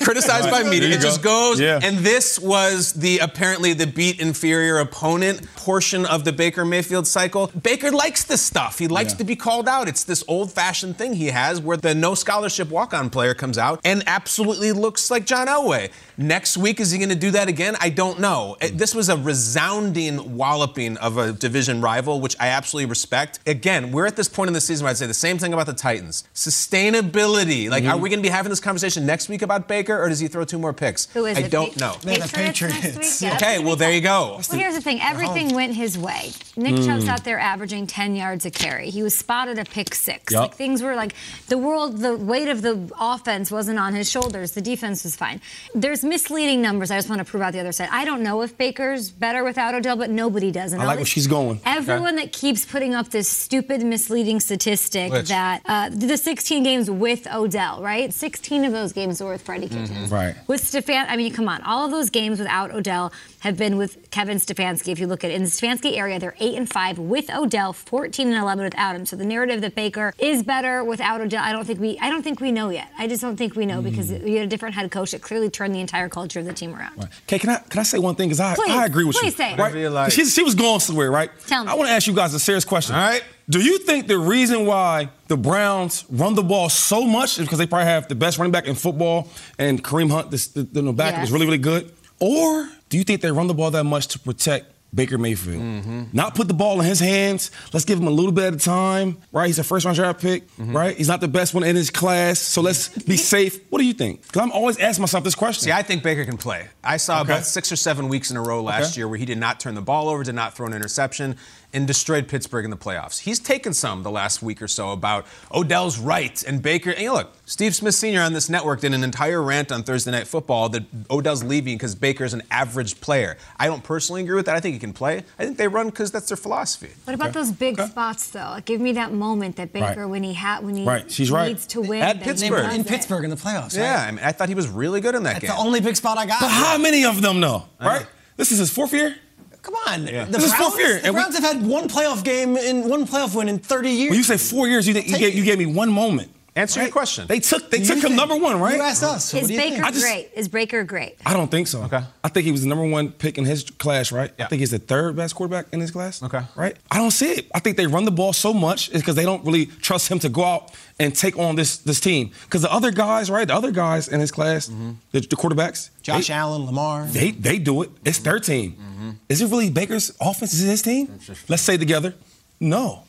[0.04, 0.90] criticized by media.
[0.90, 1.58] It just goes.
[1.58, 1.80] Yeah.
[1.82, 7.50] And this was the apparently the beat inferior opponent portion of the Baker Mayfield cycle.
[7.62, 8.78] Baker likes this stuff.
[8.78, 9.18] He likes Yeah.
[9.18, 9.88] to be called out.
[9.88, 14.02] It's this old-fashioned thing he has where the no scholarship walk-on player comes out and
[14.06, 15.90] absolutely looks like John Elway.
[16.18, 17.76] Next week is he going to do that again?
[17.80, 18.56] I don't know.
[18.60, 23.38] It- This was a resounding walloping of a division rival, which I absolutely respect.
[23.46, 25.66] Again, we're at this point in the season where I'd say the same thing about
[25.66, 26.24] the Titans.
[26.34, 27.70] Sustainability.
[27.70, 28.73] Like, are we going to be having this conversation?
[28.74, 31.06] Conversation next week about Baker, or does he throw two more picks?
[31.12, 31.50] Who is I it?
[31.52, 32.16] don't Pa- know.
[32.26, 33.30] Patriots next week?
[33.30, 33.36] Yeah.
[33.36, 34.40] Okay, well there you go.
[34.50, 35.00] Well, here's the thing.
[35.00, 36.32] Everything went his way.
[36.56, 36.86] Nick Mm.
[36.86, 38.90] Chubb's out there averaging 10 yards a carry.
[38.90, 40.32] He was spotted a pick six.
[40.32, 40.42] Yup.
[40.42, 41.14] Like things were like
[41.48, 44.52] the world, the weight of the offense wasn't on his shoulders.
[44.52, 45.40] The defense was fine.
[45.74, 46.90] There's misleading numbers.
[46.90, 47.88] I just want to prove out the other side.
[47.92, 50.72] I don't know if Baker's better without Odell, but nobody does.
[50.72, 51.60] And I all like where she's going.
[51.64, 55.28] Everyone that keeps putting up this stupid, misleading statistic Which?
[55.28, 58.12] that uh, the 16 games with Odell, right?
[58.12, 59.84] 16 of those games were with Freddie Mm-hmm.
[59.86, 60.10] Kitchens.
[60.10, 60.34] Right.
[60.46, 61.62] With Stefan, I mean, come on.
[61.62, 63.12] All of those games without Odell
[63.44, 64.88] have been with Kevin Stefanski.
[64.88, 67.72] If you look at it in the Stefanski area, they're eight and five with Odell,
[67.74, 69.04] 14 and 11 without him.
[69.06, 72.22] So the narrative that Baker is better without Odell, I don't think we, I don't
[72.22, 72.88] think we know yet.
[72.98, 74.24] I just don't think we know because Mm.
[74.24, 76.74] we had a different head coach that clearly turned the entire culture of the team
[76.74, 77.08] around.
[77.24, 78.28] Okay, can I can I say one thing?
[78.28, 79.36] Because I, Please, I agree with please you.
[79.36, 79.58] say it.
[79.58, 79.74] Right?
[79.90, 80.12] Like.
[80.12, 81.30] She, she was going somewhere, right?
[81.46, 81.70] Tell me.
[81.70, 82.94] I want to ask you guys a serious question.
[82.96, 83.22] All right.
[83.50, 87.58] Do you think the reason why the Browns run the ball so much is because
[87.58, 89.28] they probably have the best running back in football
[89.58, 91.26] and Kareem Hunt, this, the, the, the back Yes.
[91.26, 91.92] is really, really good?
[92.20, 95.60] Or do you think they run the ball that much to protect Baker Mayfield?
[95.60, 96.02] Mm-hmm.
[96.12, 97.50] Not put the ball in his hands.
[97.72, 99.48] Let's give him a little bit at a time, right?
[99.48, 100.76] He's a first round draft pick, Mm-hmm.
[100.76, 100.96] right?
[100.96, 103.58] He's not the best one in his class, so let's be safe.
[103.68, 104.22] What do you think?
[104.22, 105.64] Because I'm always asking myself this question.
[105.64, 106.68] See, I think Baker can play.
[106.84, 107.32] I saw Okay.
[107.32, 109.00] about six or seven weeks in a row last Okay.
[109.00, 111.36] year where he did not turn the ball over, did not throw an interception,
[111.74, 113.18] and destroyed Pittsburgh in the playoffs.
[113.20, 116.90] He's taken some the last week or so about Odell's right and Baker.
[116.90, 118.22] And you know, look, Steve Smith Sr.
[118.22, 121.94] on this network did an entire rant on Thursday Night Football that Odell's leaving because
[121.94, 123.36] Baker's an average player.
[123.58, 124.56] I don't personally agree with that.
[124.56, 125.24] I think he can play.
[125.38, 126.90] I think they run because that's their philosophy.
[127.04, 128.38] What about those big spots though?
[128.40, 130.06] Like, give me that moment that Baker Right.
[130.06, 131.48] when he had when he Right, she's right.
[131.48, 132.72] needs to win At Pittsburgh.
[132.72, 132.86] In it.
[132.86, 133.76] Pittsburgh in the playoffs.
[133.76, 134.08] Yeah, right?
[134.08, 135.48] I mean, I thought he was really good in that That's game.
[135.48, 136.40] That's the only big spot I got.
[136.40, 137.64] But how many of them, though?
[137.80, 138.06] Right?
[138.36, 139.16] This is his fourth year?
[139.64, 140.06] Come on.
[140.06, 140.26] Yeah.
[140.26, 142.56] The This is Browns, fourth year, the and we- Browns have had one playoff game
[142.58, 144.10] in one playoff win in 30 years.
[144.10, 146.30] When you say four years, you, think, you, gave, you gave me one moment.
[146.56, 147.26] Answer your question.
[147.26, 148.76] They took they You took him think- number one, right?
[148.76, 149.24] You asked us.
[149.30, 149.84] So Is what do you Baker think?
[149.86, 150.30] I just- great?
[150.36, 151.16] Is Baker great?
[151.26, 151.82] I don't think so.
[151.82, 152.00] Okay.
[152.22, 154.30] I think he was the number one pick in his class, right?
[154.38, 154.44] Yeah.
[154.44, 156.22] I think he's the third best quarterback in his class.
[156.22, 156.42] Okay.
[156.54, 156.76] Right?
[156.92, 157.50] I don't see it.
[157.52, 160.20] I think they run the ball so much is because they don't really trust him
[160.20, 162.30] to go out and take on this this team.
[162.44, 163.48] Because the other guys, right?
[163.48, 164.92] The other guys in his class, mm-hmm.
[165.10, 167.06] the, the quarterbacks, Josh they, Allen, Lamar.
[167.06, 167.90] they they do it.
[168.04, 168.76] It's their team.
[168.80, 169.10] Mm-hmm.
[169.28, 170.54] Is it really Baker's offense?
[170.54, 171.18] Is it his team?
[171.48, 172.14] Let's say together.
[172.60, 173.02] No.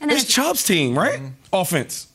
[0.00, 1.18] And then It's Chubb's team, right?
[1.18, 1.52] Mm-hmm.
[1.52, 2.06] Offense.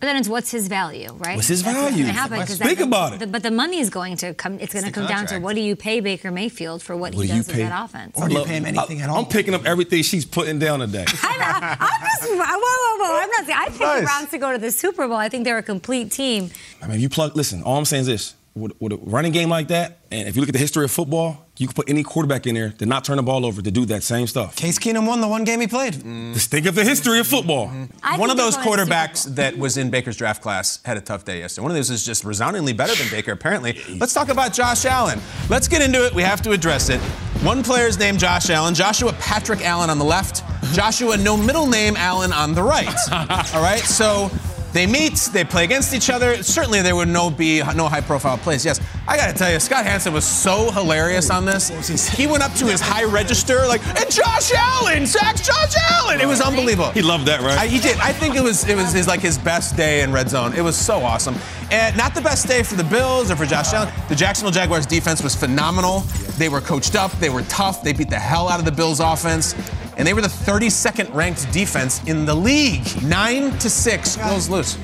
[0.00, 1.34] But then it's what's his value, right?
[1.34, 2.04] What's his That's value?
[2.04, 3.18] gonna happen, 'cause Think that- about it.
[3.18, 4.54] the- but the money is going to come.
[4.60, 7.16] It's going to the come down to what do you pay Baker Mayfield for what,
[7.16, 8.12] What he does in that offense?
[8.16, 8.60] Or do you does pay?
[8.60, 8.96] with that offense?
[8.96, 11.04] I love- I- I'm picking up everything she's putting down today.
[11.22, 13.20] I'm just, whoa, whoa, whoa!
[13.22, 15.16] I'm not saying I picked the Browns to go to the Super Bowl.
[15.16, 16.50] I think they're a complete team.
[16.80, 17.36] I mean, you plug.
[17.36, 20.36] Listen, all I'm saying is this: with, with a running game like that, and if
[20.36, 22.86] you look at the history of football, you can put any quarterback in there to
[22.86, 24.54] not turn the ball over to do that same stuff.
[24.56, 25.94] Case Keenum won the one game he played.
[25.94, 26.32] Mm.
[26.32, 27.68] Just think of the history of football.
[27.68, 27.90] Mm.
[28.02, 30.96] I One of those going to Super quarterbacks that was in Baker's draft class had
[30.96, 31.62] a tough day yesterday.
[31.62, 33.78] One of those is just resoundingly better than Baker, apparently.
[33.98, 35.20] Let's talk about Josh Allen.
[35.48, 36.14] Let's get into it.
[36.14, 37.00] We have to address it.
[37.42, 40.42] One player's named Josh Allen, Joshua Patrick Allen on the left,
[40.72, 42.88] Joshua no middle name Allen on the right.
[43.52, 44.28] All right, so
[44.72, 46.42] they meet, they play against each other.
[46.42, 48.64] Certainly there would no be no high profile plays.
[48.64, 51.68] Yes, I gotta tell you, Scott Hanson was so hilarious on this.
[52.08, 56.20] He went up to his high register like, and Josh Allen, sacks Josh Allen.
[56.20, 56.90] It was unbelievable.
[56.90, 57.58] He loved that, right?
[57.58, 57.96] I, he did.
[57.98, 60.52] I think it was it was his like his best day in red zone.
[60.54, 61.34] It was so awesome.
[61.70, 63.92] And not the best day for the Bills or for Josh Allen.
[64.08, 66.00] The Jacksonville Jaguars defense was phenomenal.
[66.38, 67.10] They were coached up.
[67.12, 67.82] They were tough.
[67.82, 69.54] They beat the hell out of the Bills offense.
[69.98, 72.86] And they were the 32nd ranked defense in the league.
[73.02, 74.16] Nine to six.
[74.16, 74.78] Bills lose.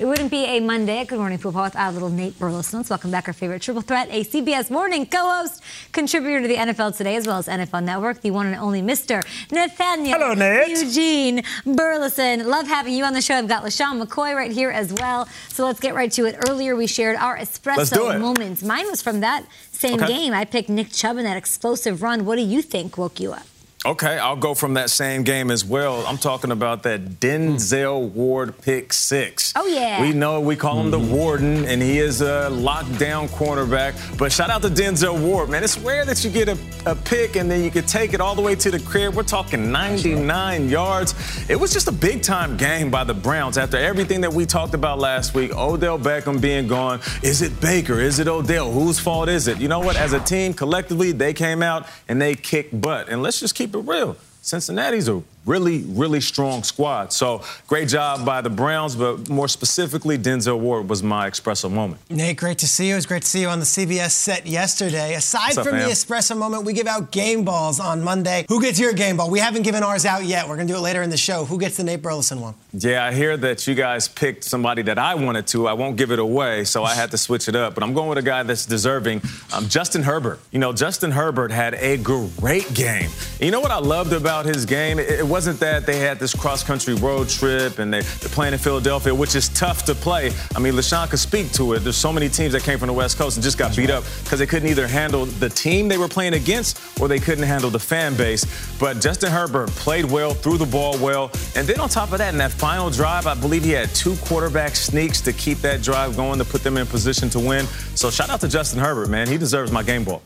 [0.00, 0.98] It wouldn't be a Monday.
[0.98, 2.78] at Good morning, football with our little Nate Burleson.
[2.78, 5.60] Let's welcome back our favorite triple threat, a CBS Morning co-host,
[5.92, 9.22] contributor to the NFL Today as well as NFL Network, the one and only Mr.
[9.50, 10.68] Nathaniel Hello, Nate.
[10.68, 12.48] Eugene Burleson.
[12.48, 13.34] Love having you on the show.
[13.34, 15.26] I've got LeSean McCoy right here as well.
[15.48, 16.36] So let's get right to it.
[16.48, 18.62] Earlier we shared our espresso moments.
[18.62, 20.06] Mine was from that same Okay.
[20.06, 20.32] game.
[20.32, 22.24] I picked Nick Chubb in that explosive run.
[22.24, 23.46] What do you think woke you up?
[23.86, 26.04] Okay, I'll go from that same game as well.
[26.04, 28.18] I'm talking about that Denzel hmm.
[28.18, 29.52] Ward pick six.
[29.54, 30.02] Oh, yeah.
[30.02, 31.12] We know we call him the hmm.
[31.12, 34.18] Warden, and he is a lockdown cornerback.
[34.18, 35.62] But shout out to Denzel Ward, man.
[35.62, 38.34] It's rare that you get a, a pick and then you can take it all
[38.34, 39.14] the way to the crib.
[39.14, 41.14] We're talking 99 yards.
[41.48, 44.74] It was just a big time game by the Browns after everything that we talked
[44.74, 45.56] about last week.
[45.56, 47.00] Odell Beckham being gone.
[47.22, 48.00] Is it Baker?
[48.00, 48.72] Is it Odell?
[48.72, 49.60] Whose fault is it?
[49.60, 49.94] You know what?
[49.94, 53.08] As a team, collectively, they came out and they kicked butt.
[53.08, 54.16] And let's just keep it real.
[54.42, 57.12] Cincinnati's a really, really strong squad.
[57.12, 62.00] So great job by the Browns, but more specifically, Denzel Ward was my espresso moment.
[62.10, 62.92] Nate, great to see you.
[62.92, 65.14] It was great to see you on the CBS set yesterday.
[65.14, 68.44] Aside up, from the espresso moment, we give out game balls on Monday.
[68.48, 69.30] Who gets your game ball?
[69.30, 70.46] We haven't given ours out yet.
[70.48, 71.46] We're going to do it later in the show.
[71.46, 72.54] Who gets the Nate Burleson one?
[72.72, 75.66] Yeah, I hear that you guys picked somebody that I wanted to.
[75.66, 77.74] I won't give it away, so I had to switch it up.
[77.74, 79.22] But I'm going with a guy that's deserving.
[79.54, 80.40] Um, Justin Herbert.
[80.50, 83.10] You know, Justin Herbert had a great game.
[83.40, 84.98] You know what I loved about his game?
[84.98, 88.58] It, it wasn't that they had this cross-country road trip and they, they're playing in
[88.58, 90.32] Philadelphia, which is tough to play.
[90.56, 91.84] I mean, LeSean could speak to it.
[91.84, 94.02] There's so many teams that came from the West Coast and just got beat up
[94.24, 97.70] because they couldn't either handle the team they were playing against or they couldn't handle
[97.70, 98.44] the fan base.
[98.80, 101.30] But Justin Herbert played well, threw the ball well.
[101.54, 104.16] And then on top of that, in that final drive, I believe he had two
[104.24, 107.64] quarterback sneaks to keep that drive going to put them in position to win.
[107.94, 109.28] So shout out to Justin Herbert, man.
[109.28, 110.20] He deserves my game ball.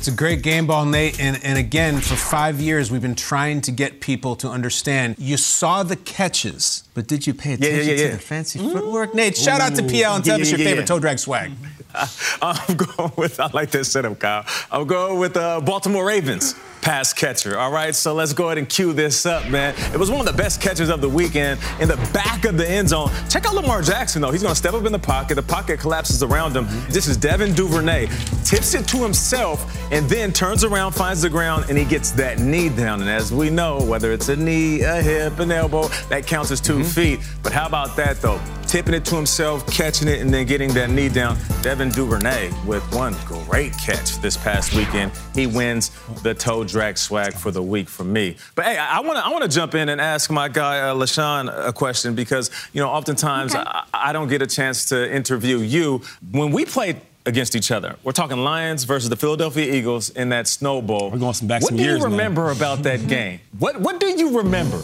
[0.00, 1.20] It's a great game ball, Nate.
[1.20, 5.16] And, and again, for five years, we've been trying to get people to understand.
[5.18, 8.60] You saw the catches, but did you pay Yeah, attention yeah, yeah, to the fancy
[8.60, 8.72] mm-hmm.
[8.72, 9.14] footwork?
[9.14, 10.86] Nate, shout out to PL and tell Yeah, us your yeah, favorite yeah.
[10.86, 11.52] toe drag swag.
[12.42, 14.44] I'm going with, I like this setup, Kyle.
[14.70, 17.58] I'm going with uh, Baltimore Ravens pass catcher.
[17.58, 19.74] All right, so let's go ahead and cue this up, man.
[19.92, 22.68] It was one of the best catches of the weekend in the back of the
[22.68, 23.10] end zone.
[23.28, 24.30] Check out Lamar Jackson, though.
[24.30, 25.34] He's going to step up in the pocket.
[25.34, 26.66] The pocket collapses around him.
[26.88, 28.06] This is Devin Duvernay.
[28.44, 32.38] Tips it to himself and then turns around, finds the ground, and he gets that
[32.38, 33.00] knee down.
[33.00, 36.60] And as we know, whether it's a knee, a hip, an elbow, that counts as
[36.60, 37.20] 2 feet.
[37.42, 38.40] But how about that, though?
[38.66, 41.36] Tipping it to himself, catching it, and then getting that knee down.
[41.62, 45.12] Devin Duvernay with one great catch this past weekend.
[45.34, 45.90] He wins
[46.22, 48.36] the toe drag swag for the week for me.
[48.54, 50.94] But hey, I want to I want to jump in and ask my guy uh,
[50.94, 55.58] LeSean a question because you know oftentimes I, I don't get a chance to interview
[55.58, 57.00] you when we played.
[57.26, 61.10] Against each other, we're talking Lions versus the Philadelphia Eagles in that Snow Bowl.
[61.10, 62.00] We're going some back What some years.
[62.00, 62.24] What do years you now.
[62.24, 63.40] remember about that game?
[63.58, 64.80] What What do you remember?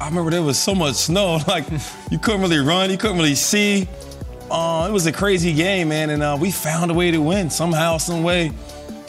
[0.00, 1.64] I remember there was so much snow, like
[2.10, 3.86] you couldn't really run, you couldn't really see.
[4.52, 7.48] Uh, it was a crazy game, man, and uh, we found a way to win
[7.48, 8.52] somehow, some way.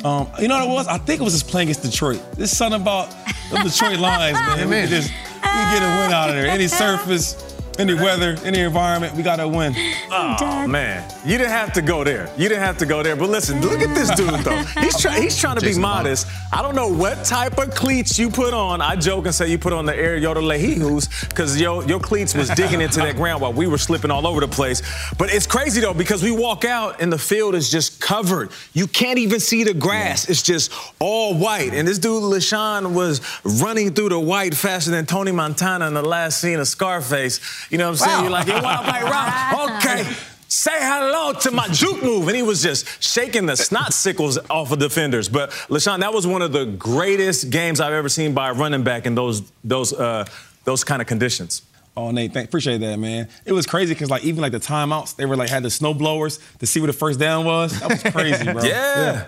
[0.05, 0.87] Um, you know what it was?
[0.87, 2.23] I think it was just playing against Detroit.
[2.37, 3.13] There's something about
[3.51, 4.69] the Detroit Lions, man.
[4.69, 6.47] We just we get a win out of there.
[6.47, 9.73] Any surface, any weather, any environment, we got to win.
[10.11, 12.29] Oh man, you didn't have to go there.
[12.37, 13.15] You didn't have to go there.
[13.15, 14.63] But listen, look at this dude though.
[14.81, 15.21] He's trying.
[15.21, 16.03] He's trying to be Jason Bond.
[16.03, 16.27] modest.
[16.51, 18.81] I don't know what type of cleats you put on.
[18.81, 22.33] I joke and say you put on the Air Yoda Lehihus because your your cleats
[22.35, 24.81] was digging into that ground while we were slipping all over the place.
[25.17, 28.51] But it's crazy though because we walk out and the field is just covered.
[28.73, 30.29] You can't even see the grass.
[30.29, 31.73] It's just all white.
[31.73, 36.01] And this dude LeSean was running through the white faster than Tony Montana in the
[36.03, 37.39] last scene of Scarface.
[37.69, 38.17] You know what I'm saying?
[38.17, 38.21] Wow.
[38.23, 39.83] You're like, yeah, wild white rock.
[39.85, 40.11] Okay.
[40.47, 42.27] Say hello to my juke move.
[42.27, 45.27] And he was just shaking the snot sickles off of defenders.
[45.27, 48.83] But LeSean, that was one of the greatest games I've ever seen by a running
[48.83, 50.25] back in those those uh,
[50.63, 51.63] those kind of conditions.
[51.97, 53.29] Oh, Nate, thank, appreciate that, man.
[53.45, 55.93] It was crazy because like even like the timeouts, they were like had the snow
[55.93, 57.79] blowers to see what the first down was.
[57.79, 58.63] That was crazy, bro.
[58.63, 59.25] Yeah.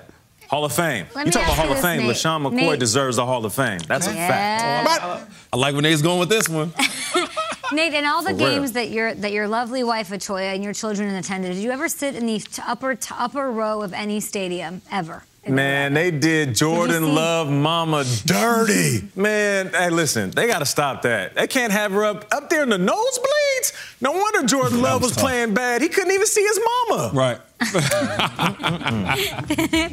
[0.47, 1.07] Hall of Fame.
[1.15, 2.01] Let you me talk about Hall of Fame.
[2.01, 2.15] Nate.
[2.15, 2.79] LeSean McCoy Nate.
[2.79, 3.79] deserves the Hall of Fame.
[3.87, 5.01] That's a fact.
[5.01, 5.25] Yeah.
[5.51, 6.71] I like when Nate's going with this one.
[7.71, 8.49] Nate, in all the For real.
[8.49, 11.87] games that your that your lovely wife Atoya and your children attended, did you ever
[11.89, 15.23] sit in the upper upper row of any stadium ever?
[15.47, 19.07] Man, they did Jordan see- Love Mama dirty.
[19.15, 21.35] Man, hey, listen, they got to stop that.
[21.35, 24.01] They can't have her up up there in the nosebleeds.
[24.01, 25.81] No wonder Jordan Love was, was playing bad.
[25.83, 27.11] He couldn't even see his mama.
[27.13, 27.39] Right.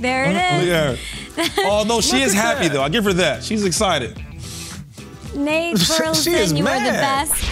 [0.01, 0.67] there it is.
[0.67, 0.97] Yeah.
[1.59, 2.75] Oh, Although she is happy that.
[2.75, 3.45] though, I give her that.
[3.45, 4.19] She's excited.
[5.35, 7.45] Nate She Burleson, is you are the best.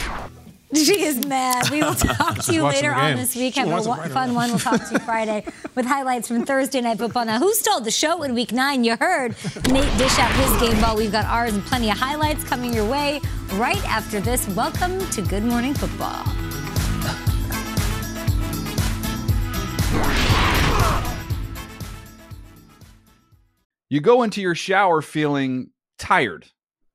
[0.73, 1.69] She is mad.
[1.71, 3.55] We will talk to you later on this week.
[3.55, 4.37] She Have a wants it wa- right fun away.
[4.37, 4.51] one.
[4.51, 7.25] We'll talk to you Friday with highlights from Thursday Night Football.
[7.25, 8.85] Now, who stole the show in Week 9?
[8.85, 9.35] You heard
[9.69, 10.97] Nate dish out his game ball.
[10.97, 13.21] We've got ours and plenty of highlights coming your way
[13.55, 14.47] right after this.
[14.51, 16.25] Welcome to Good Morning Football.
[23.89, 26.47] You go into your shower feeling tired,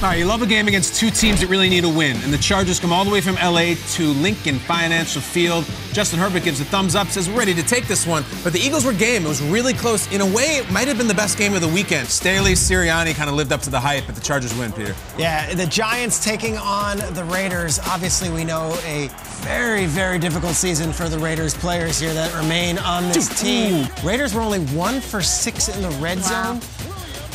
[0.00, 2.32] All right, you love a game against two teams that really need a win, and
[2.32, 5.64] the Chargers come all the way from LA to Lincoln Financial Field.
[5.92, 8.24] Justin Herbert gives a thumbs up, says we're ready to take this one.
[8.44, 10.08] But the Eagles were game; it was really close.
[10.12, 12.06] In a way, it might have been the best game of the weekend.
[12.06, 14.94] Staley Sirianni kind of lived up to the hype, but the Chargers win, Peter.
[15.18, 17.80] Yeah, the Giants taking on the Raiders.
[17.80, 19.10] Obviously, we know a
[19.42, 23.88] very, very difficult season for the Raiders players here that remain on this team.
[24.04, 26.60] Raiders were only one for six in the red zone.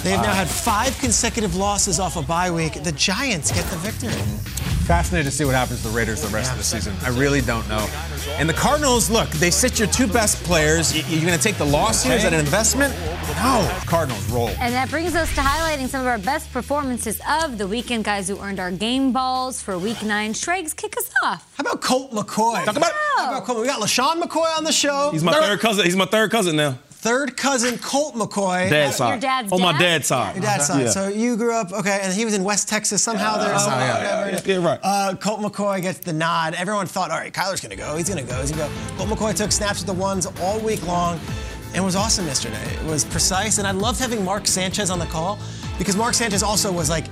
[0.04, 2.84] They've now had five consecutive losses off a bye week.
[2.84, 4.12] The Giants get the victory.
[4.84, 6.94] Fascinated to see what happens to the Raiders the rest of the season.
[7.04, 7.88] I really don't know.
[8.32, 10.94] And the Cardinals, look, they sit your two best players.
[11.10, 12.16] You're going to take the loss here?
[12.18, 12.94] Is that an investment?
[13.38, 13.66] No.
[13.86, 14.50] Cardinals roll.
[14.60, 18.28] And that brings us to highlighting some of our best performances of the weekend, guys
[18.28, 20.34] who earned our game balls for week nine.
[20.34, 21.50] Shregs, kick us off.
[21.56, 22.66] How about Colt McCoy?
[22.66, 23.62] Talk about, How about Colt?
[23.62, 25.12] We got LeSean McCoy on the show.
[25.14, 25.86] He's my third cousin.
[25.86, 26.78] He's my third cousin now.
[27.04, 28.70] Third cousin Colt McCoy.
[28.70, 29.10] Dad's side.
[29.10, 30.36] Your dad's On my dad's side.
[30.36, 30.84] Your dad's side.
[30.84, 30.90] Yeah.
[30.90, 33.54] So you grew up, okay, and he was in West Texas somehow there.
[33.54, 34.50] Oh, somehow, yeah, whatever.
[34.50, 34.80] yeah, yeah, right.
[34.82, 36.54] Uh, Colt McCoy gets the nod.
[36.54, 37.98] Everyone thought, all right, Kyler's going to go.
[37.98, 38.40] He's going to go.
[38.40, 39.06] He's going to go.
[39.06, 41.20] Colt McCoy took snaps at the ones all week long
[41.76, 42.64] and was awesome yesterday.
[42.76, 45.40] It was precise, and I loved having Mark Sanchez on the call
[45.78, 47.08] because Mark Sanchez also was like,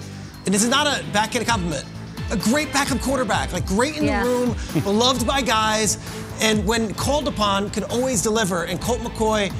[0.45, 1.83] and this is not a backhanded compliment,
[2.31, 4.23] a great backup quarterback, like great in Yeah.
[4.23, 5.97] the room, beloved by guys,
[6.41, 8.63] and when called upon, could always deliver.
[8.63, 9.51] And Colt McCoy,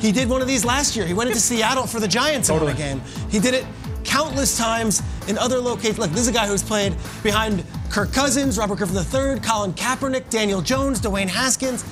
[0.00, 1.06] he did one of these last year.
[1.06, 2.72] He went into Seattle for the Giants in Totally.
[2.72, 3.02] the game.
[3.30, 3.64] He did it
[4.04, 5.98] countless times in other locations.
[5.98, 10.30] Look, this is a guy who's played behind Kirk Cousins, Robert Griffin III, Colin Kaepernick,
[10.30, 11.84] Daniel Jones, Dwayne Haskins.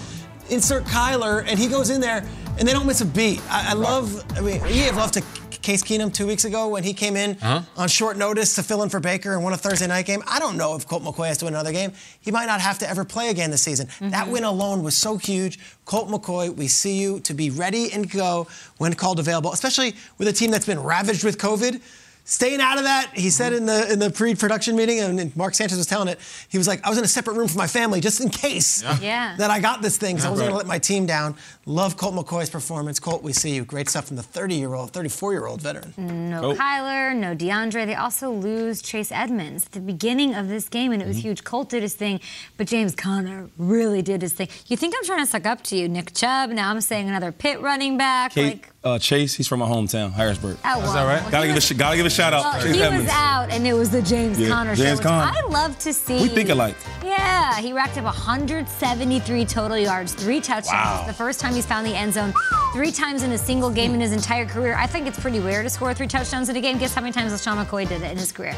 [0.51, 2.27] Insert Kyler, and he goes in there,
[2.59, 3.43] and they don't miss a beat.
[3.51, 4.25] I, I love.
[4.35, 5.23] I mean, you have loved to
[5.69, 7.61] Case Keenum two weeks ago when he came in Uh-huh.
[7.77, 10.23] on short notice to fill in for Baker and won a Thursday night game.
[10.27, 11.93] I don't know if Colt McCoy has to win another game.
[12.23, 13.87] He might not have to ever play again this season.
[14.01, 15.59] That win alone was so huge.
[15.85, 18.47] Colt McCoy, we see you to be ready and go
[18.79, 21.83] when called available, especially with a team that's been ravaged with COVID.
[22.31, 25.79] Staying out of that, he said in the in the pre-production meeting, and Mark Sanchez
[25.79, 26.19] was telling it.
[26.51, 28.83] He was like, "I was in a separate room for my family just in case
[29.01, 29.35] Yeah.
[29.39, 31.97] that I got this thing, so I wasn't going to let my team down." Love
[31.97, 33.01] Colt McCoy's performance.
[33.01, 33.65] Colt, we see you.
[33.65, 35.95] Great stuff from the 30-year-old, 34-year-old veteran.
[35.97, 36.55] No Oh.
[36.55, 37.87] Kyler, no DeAndre.
[37.87, 41.29] They also lose Chase Edmonds at the beginning of this game, and it was Mm-hmm.
[41.29, 41.45] huge.
[41.45, 42.21] Colt did his thing,
[42.59, 44.49] but James Conner really did his thing.
[44.67, 46.51] You think I'm trying to suck up to you, Nick Chubb?
[46.51, 48.33] Now I'm saying another pit running back.
[48.33, 50.57] Kate, Like, uh, Chase, he's from my hometown, Harrisburg.
[50.65, 51.07] Oh, Is that wow.
[51.07, 51.31] right?
[51.31, 52.43] Gotta give a gotta give a shout out.
[52.45, 53.05] well, Chase he Edmonds.
[53.07, 55.33] was out, and it was the James Yeah, Conner show, James which Conner.
[55.37, 56.23] I love to see.
[56.23, 56.77] We think alike.
[57.05, 60.67] Yeah, he racked up 173 total yards, three touchdowns.
[61.01, 61.05] Wow.
[61.07, 62.33] The first time he's found the end zone,
[62.73, 64.75] three times in a single game in his entire career.
[64.77, 66.79] I think it's pretty rare to score three touchdowns in a game.
[66.79, 68.55] Guess how many times LeSean McCoy did it in his career?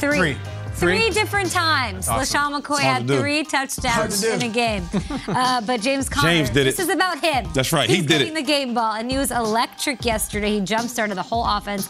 [0.00, 0.18] Three.
[0.18, 0.36] Three.
[0.78, 1.10] Three Three?
[1.10, 2.08] different times.
[2.08, 2.40] Awesome.
[2.40, 4.88] LeSean McCoy had to three touchdowns to in a game.
[5.28, 6.76] Uh, but James Conner, James did it.
[6.76, 7.46] this is about him.
[7.52, 8.34] That's right, he He's did getting it.
[8.34, 10.58] the game ball, and he was electric yesterday.
[10.58, 11.88] He jump started the whole offense.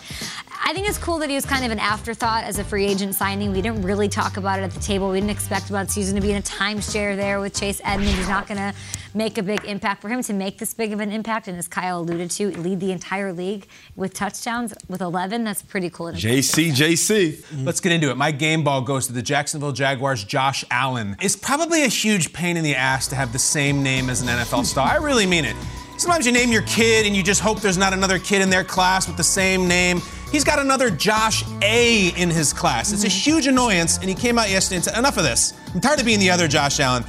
[0.65, 3.15] I think it's cool that he was kind of an afterthought as a free agent
[3.15, 3.53] signing.
[3.53, 5.11] We didn't really talk about it at the table.
[5.11, 8.15] We didn't expect about Susan to be in a timeshare there with Chase Edmonds.
[8.15, 8.75] He's not going to
[9.15, 11.49] make a big impact for him to make this big of an impact.
[11.49, 15.45] And as Kyle alluded to, lead the entire league with touchdowns with 11.
[15.45, 16.09] That's pretty cool.
[16.09, 17.33] JC, JC.
[17.33, 17.65] Mm-hmm.
[17.65, 18.17] Let's get into it.
[18.17, 21.17] My game ball goes to the Jacksonville Jaguars' Josh Allen.
[21.21, 24.29] It's probably a huge pain in the ass to have the same name as an
[24.29, 24.89] NFL star.
[24.89, 25.57] I really mean it.
[25.99, 28.63] Sometimes you name your kid and you just hope there's not another kid in their
[28.63, 30.01] class with the same name.
[30.31, 32.93] He's got another Josh A in his class.
[32.93, 35.55] It's a huge annoyance, and he came out yesterday and said, Enough of this.
[35.75, 37.05] I'm tired of being the other Josh Allen.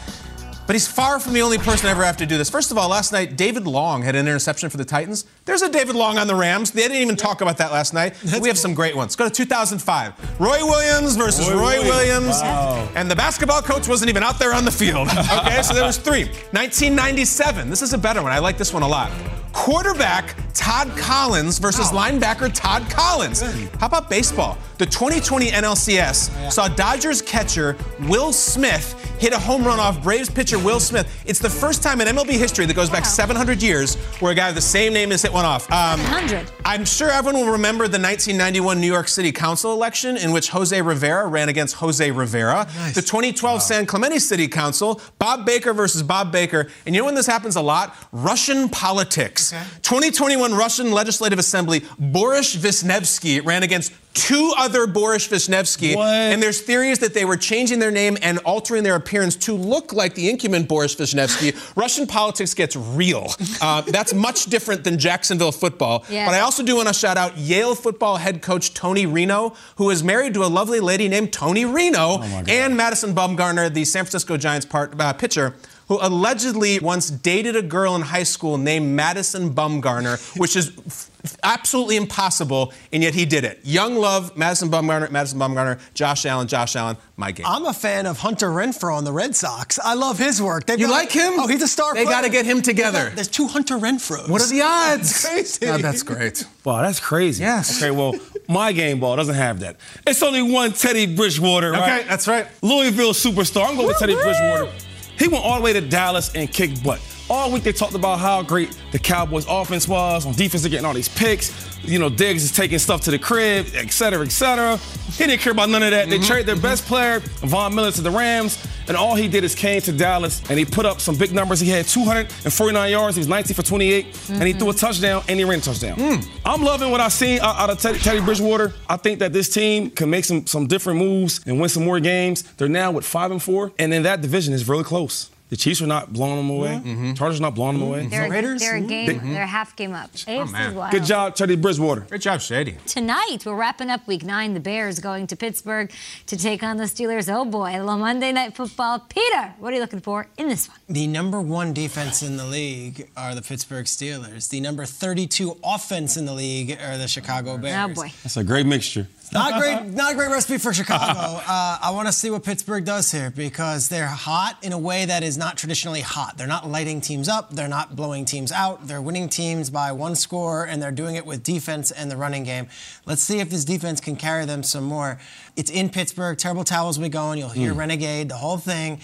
[0.69, 2.47] But he's far from the only person to ever have to do this.
[2.47, 5.25] First of all, last night, David Long had an interception for the Titans.
[5.45, 6.69] There's a David Long on the Rams.
[6.69, 8.13] They didn't even talk about that last night.
[8.39, 9.15] we have some great ones.
[9.15, 10.39] Go to 2005.
[10.39, 11.87] Roy Williams versus Roy Roy, Williams.
[11.87, 12.41] Williams.
[12.43, 12.87] Wow.
[12.93, 15.07] And the basketball coach wasn't even out there on the field.
[15.39, 16.25] Okay, so there was three.
[16.25, 17.67] 1997.
[17.71, 18.31] This is a better one.
[18.31, 19.11] I like this one a lot.
[19.53, 23.41] Quarterback Todd Collins versus linebacker Todd Collins.
[23.79, 24.57] How about baseball?
[24.77, 30.58] The 2020 NLCS saw Dodgers catcher Will Smith hit a home run off Braves pitcher
[30.63, 31.23] Will Smith.
[31.25, 34.47] It's the first time in MLB history that goes back 700 years where a guy
[34.47, 35.71] with the same name has hit one off.
[35.71, 36.51] Um, 700.
[36.65, 40.79] I'm sure everyone will remember the 1991 New York City Council election in which Jose
[40.81, 42.67] Rivera ran against Jose Rivera.
[42.93, 46.67] The 2012 San Clemente City Council, Bob Baker versus Bob Baker.
[46.85, 47.95] And you know when this happens a lot?
[48.11, 49.51] Russian politics.
[49.81, 55.95] 2021 Russian Legislative Assembly, Boris Vishnevsky ran against two other Boris Vishnevsky.
[55.95, 59.93] And there's theories that they were changing their name and altering their appearance to look
[59.93, 61.55] like the incumbent Boris Vishnevsky.
[61.75, 63.33] Russian politics gets real.
[63.61, 66.05] Uh, that's much different than Jacksonville football.
[66.09, 66.25] Yeah.
[66.25, 69.89] But I also do want to shout out Yale football head coach Tony Reno, who
[69.89, 74.37] is married to a lovely lady named Tony Reno, and Madison Bumgarner, the San Francisco
[74.37, 75.55] Giants part, uh, pitcher.
[75.87, 81.08] Who allegedly once dated a girl in high school named Madison Bumgarner, which is f-
[81.43, 83.59] absolutely impossible, and yet he did it.
[83.63, 87.45] Young love, Madison Bumgarner, Madison Bumgarner, Josh Allen, Josh Allen, my game.
[87.47, 89.77] I'm a fan of Hunter Renfroe on the Red Sox.
[89.79, 90.65] I love his work.
[90.65, 91.33] They've You got- like him?
[91.37, 91.93] Oh, he's a star.
[91.93, 92.15] They player.
[92.17, 93.05] gotta get him together.
[93.07, 94.29] Got- There's two Hunter Renfroes.
[94.29, 95.25] What are the odds?
[95.29, 95.67] Crazy.
[95.67, 96.45] Oh, that's great.
[96.63, 97.43] Wow, that's crazy.
[97.43, 97.81] Yes.
[97.81, 98.13] Okay, well,
[98.47, 99.77] my game ball doesn't have that.
[100.07, 101.99] It's only one Teddy Bridgewater, right?
[102.01, 102.47] Okay, that's right.
[102.61, 103.67] Louisville superstar.
[103.67, 104.71] I'm going with Teddy Bridgewater.
[105.17, 107.01] He went all the way to Dallas and kicked butt.
[107.29, 110.25] All week they talked about how great the Cowboys offense was.
[110.25, 111.53] On defense, they're getting all these picks.
[111.83, 114.77] You know, Diggs is taking stuff to the crib, et cetera, et cetera.
[114.77, 116.09] He didn't care about none of that.
[116.09, 116.25] They mm-hmm.
[116.25, 118.57] traded their best player, Von Miller, to the Rams,
[118.87, 121.59] and all he did is came to Dallas and he put up some big numbers.
[121.59, 123.15] He had 249 yards.
[123.15, 124.59] He was 19 for 28, and he mm-hmm.
[124.59, 125.97] threw a touchdown and he ran a touchdown.
[125.97, 126.27] Mm.
[126.45, 128.73] I'm loving what I've seen out, of Teddy, Teddy Bridgewater.
[128.89, 131.99] I think that this team can make some some different moves and win some more
[131.99, 132.41] games.
[132.57, 135.29] They're now with five and four, and in that division is really close.
[135.49, 136.79] The Chiefs are not blowing them away.
[136.83, 137.13] Mm-hmm.
[137.13, 138.05] Chargers are not blowing them away.
[138.05, 138.87] They're, they're a mm-hmm.
[138.87, 139.07] game.
[139.07, 140.11] They- They're half game up.
[140.11, 140.91] AFC is wild.
[140.91, 142.01] Good job, Teddy Bridgewater.
[142.01, 142.77] Good job, Shady.
[142.85, 144.53] Tonight, we're wrapping up week nine.
[144.53, 145.91] The Bears going to Pittsburgh
[146.27, 147.33] to take on the Steelers.
[147.33, 148.99] Oh boy, a little Monday night football.
[148.99, 150.77] Peter, what are you looking for in this one?
[150.87, 154.49] The number one defense in the league are the Pittsburgh Steelers.
[154.49, 157.89] The number 32 offense in the league are the Chicago oh, Bears.
[157.89, 158.11] Oh boy.
[158.23, 159.07] That's a great mixture.
[159.31, 161.13] Not great, not a great recipe for Chicago.
[161.47, 165.05] Uh, I want to see what Pittsburgh does here because they're hot in a way
[165.05, 166.37] that is not traditionally hot.
[166.37, 167.51] They're not lighting teams up.
[167.51, 168.87] They're not blowing teams out.
[168.87, 172.43] They're winning teams by one score, and they're doing it with defense and the running
[172.43, 172.67] game.
[173.05, 175.19] Let's see if this defense can carry them some more.
[175.55, 176.37] It's in Pittsburgh.
[176.37, 177.37] Terrible towels will be going.
[177.39, 177.77] You'll hear Mm.
[177.77, 178.99] Renegade, the whole thing.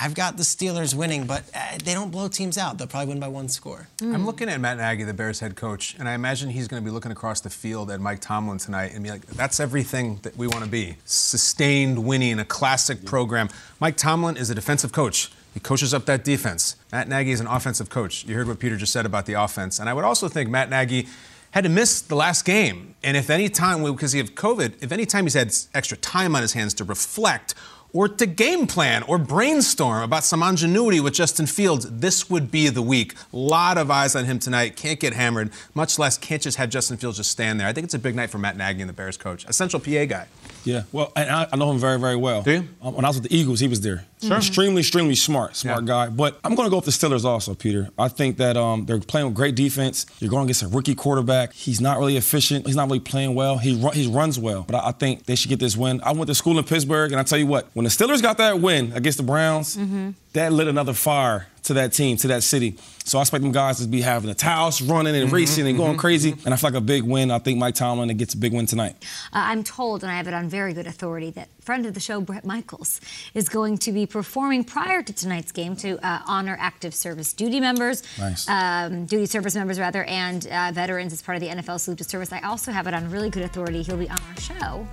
[0.00, 2.78] I've got the Steelers winning, but uh, they don't blow teams out.
[2.78, 3.88] They'll probably win by one score.
[4.00, 6.84] I'm looking at Matt Nagy, the Bears head coach, and I imagine he's going to
[6.88, 10.36] be looking across the field at Mike Tomlin tonight and be like, that's everything that
[10.36, 10.96] we want to be.
[11.04, 13.48] Sustained winning, a classic program.
[13.80, 15.32] Mike Tomlin is a defensive coach.
[15.52, 16.76] He coaches up that defense.
[16.92, 18.24] Matt Nagy is an offensive coach.
[18.24, 19.80] You heard what Peter just said about the offense.
[19.80, 21.08] And I would also think Matt Nagy
[21.50, 22.94] had to miss the last game.
[23.02, 26.36] And if any time, because he had COVID, if any time he's had extra time
[26.36, 27.54] on his hands to reflect
[27.92, 32.68] or to game plan or brainstorm about some ingenuity with Justin Fields, this would be
[32.68, 33.14] the week.
[33.32, 34.76] A lot of eyes on him tonight.
[34.76, 37.66] Can't get hammered, much less can't just have Justin Fields just stand there.
[37.66, 39.80] I think it's a big night for Matt Nagy and the Bears coach, a central
[39.80, 40.26] PA guy.
[40.64, 42.42] Yeah, well, and I, I know him very, very well.
[42.42, 42.68] Do you?
[42.82, 44.04] Um, when I was with the Eagles, he was there.
[44.20, 44.36] Sure.
[44.36, 46.08] Extremely, extremely smart, smart guy.
[46.08, 47.88] But I'm going to go with the Steelers also, Peter.
[47.96, 50.06] I think that um, they're playing with great defense.
[50.18, 51.52] You're going against a rookie quarterback.
[51.52, 52.66] He's not really efficient.
[52.66, 53.58] He's not really playing well.
[53.58, 54.64] He run, he runs well.
[54.68, 56.00] But I, I think they should get this win.
[56.02, 58.38] I went to school in Pittsburgh, and I tell you what, when the Steelers got
[58.38, 60.10] that win against the Browns, Mm-hmm.
[60.32, 62.76] that lit another fire to that team, to that city.
[63.04, 65.78] So I expect them guys to be having a towels running and Mhm, racing and
[65.78, 65.98] going mhm.
[65.98, 66.34] crazy.
[66.44, 67.30] And I feel like a big win.
[67.30, 68.96] I think Mike Tomlin gets a big win tonight.
[69.32, 72.00] Uh, I'm told, and I have it on very good authority, that friend of the
[72.00, 73.00] show, Bret Michaels,
[73.34, 77.60] is going to be performing prior to tonight's game to uh, honor active service duty
[77.60, 78.46] members, Nice.
[78.48, 82.04] um, duty service members rather, and uh, veterans as part of the NFL Salute to
[82.04, 82.30] Service.
[82.32, 83.82] I also have it on really good authority.
[83.82, 84.86] He'll be on our show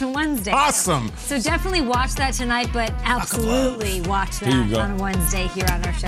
[0.06, 0.52] on Wednesday.
[0.52, 1.10] Awesome.
[1.18, 6.07] So definitely watch that tonight, but absolutely watch that on Wednesday here on our show.